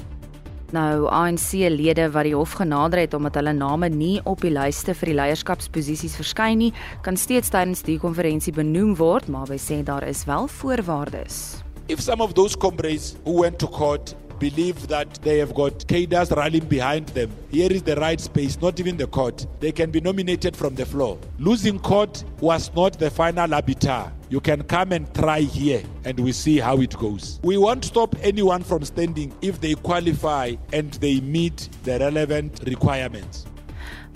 [0.71, 5.09] Nou ANC-lede wat die hof genader het omdat hulle name nie op die lyste vir
[5.09, 6.69] die leierskapsposisies verskyn nie,
[7.01, 11.63] kan steeds tydens die konferensie benoem word, maar hy sê daar is wel voorwaardes.
[11.89, 16.31] If some of those comrades who went to court believe that they have got cadres
[16.31, 17.29] rallying behind them.
[17.51, 19.45] Here is the right space, not even the court.
[19.59, 21.19] They can be nominated from the floor.
[21.37, 24.11] Losing court was not the final arbiter.
[24.29, 27.39] You can come and try here and we see how it goes.
[27.43, 33.45] We won't stop anyone from standing if they qualify and they meet the relevant requirements.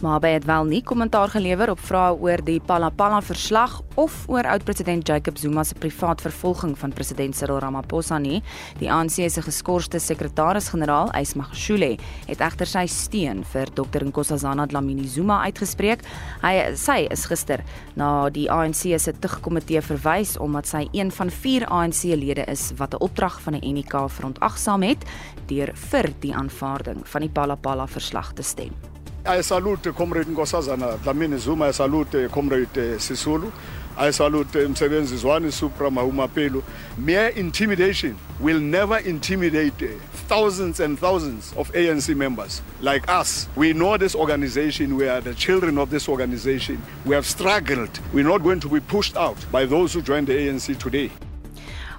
[0.03, 5.07] Mabe het wel nie kommentaar gelewer op vrae oor die Palapala verslag of oor oud-president
[5.07, 8.41] Jacob Zuma se privaat vervolging van president Cyril Ramaphosa nie.
[8.81, 11.93] Die ANC se geskorste sekretaris-generaal, Ysmagashule,
[12.27, 16.03] het egter sy steun vir Dr Nkosazana Dlamini Zuma uitgespreek.
[16.43, 17.63] Hy sy is gister
[17.95, 22.99] na die ANC se tugkomitee verwys omdat sy een van 4 ANC-lede is wat 'n
[22.99, 25.07] opdrag van die NK verontagsaam het
[25.47, 28.94] deur vir die aanvaarding van die Palapala verslag te stem.
[29.27, 33.51] I salute comrade Nkosazana Dlamini Zuma, I salute comrade eh, Sisulu.
[33.97, 36.61] I salute Msebenzi Zwane Supra Mahumapelo.
[36.95, 39.97] Mere intimidation will never intimidate eh,
[40.27, 43.47] thousands and thousands of ANC members like us.
[43.55, 46.79] We know this organization, we are the children of this organization.
[47.03, 47.99] We have struggled.
[48.13, 51.09] We're not going to be pushed out by those who joined the ANC today.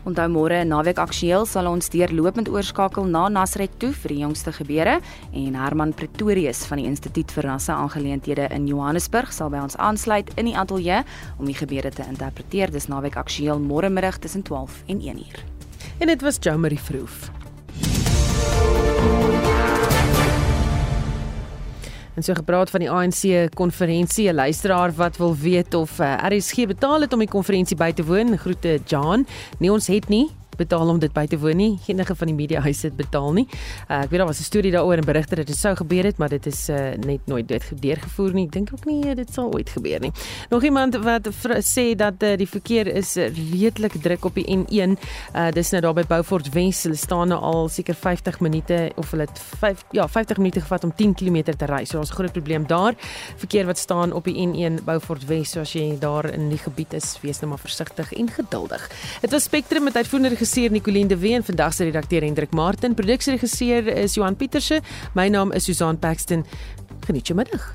[0.06, 5.00] Onthou môre naweek aksueel sal ons deurlopend oorskakel na Nasrek toe vir die jongste gebeure
[5.34, 10.30] en Herman Pretorius van die Instituut vir Rasse Aangeleenthede in Johannesburg sal by ons aansluit
[10.38, 11.00] in die ateljee
[11.40, 12.70] om die gebeure te interpreteer.
[12.70, 15.42] Dis naweek aksueel môre middag tussen 12 en 1 uur.
[15.98, 17.26] En dit was Jo Marie Vroof.
[22.16, 26.38] En so gepraat van die ANC konferensie, 'n luisteraar wat wil weet of uh, eh,
[26.38, 28.38] RSG betaal het om die konferensie by te woon.
[28.38, 29.26] Groete Jan.
[29.58, 31.78] Nee, ons het nie betaal om dit by te woon nie.
[31.86, 33.46] Enige van die media huise het betaal nie.
[33.88, 36.18] Uh, ek weet daar was 'n storie daaroor en berigte dat dit sou gebeur het,
[36.18, 37.48] maar dit is uh, net nooit
[37.80, 38.46] deurgevoer nie.
[38.46, 40.12] Ek dink ook nie dit sal ooit gebeur nie.
[40.50, 41.28] Nog iemand wat
[41.60, 44.96] sê dat uh, die verkeer is redelik druk op die N1.
[45.34, 46.82] Uh, dis nou daar by Beaufort Wes.
[46.82, 50.84] Hulle staan nou al seker 50 minute of hulle het 5 ja, 50 minute gevat
[50.84, 51.84] om 10 km te ry.
[51.84, 52.94] So ons groot probleem daar.
[53.36, 56.94] Verkeer wat staan op die N1 Beaufort Wes, so as jy daar in die gebied
[56.96, 58.90] is, wees nou maar versigtig en geduldig.
[59.20, 63.86] Dit was Spectrum met uitvoerende regisseur Nicoline de Ween, vandag se redakteur Hendrik Martin, produksieregisseur
[63.86, 64.80] is Johan Pieterse.
[65.14, 66.44] My naam is Susan Paxton.
[67.06, 67.74] Geniet jou middag.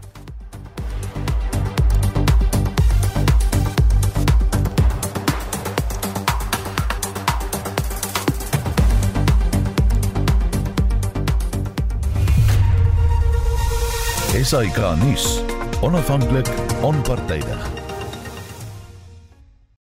[14.43, 15.41] SAK nuus.
[15.81, 16.47] Onafhanklik,
[16.81, 17.80] onpartydig.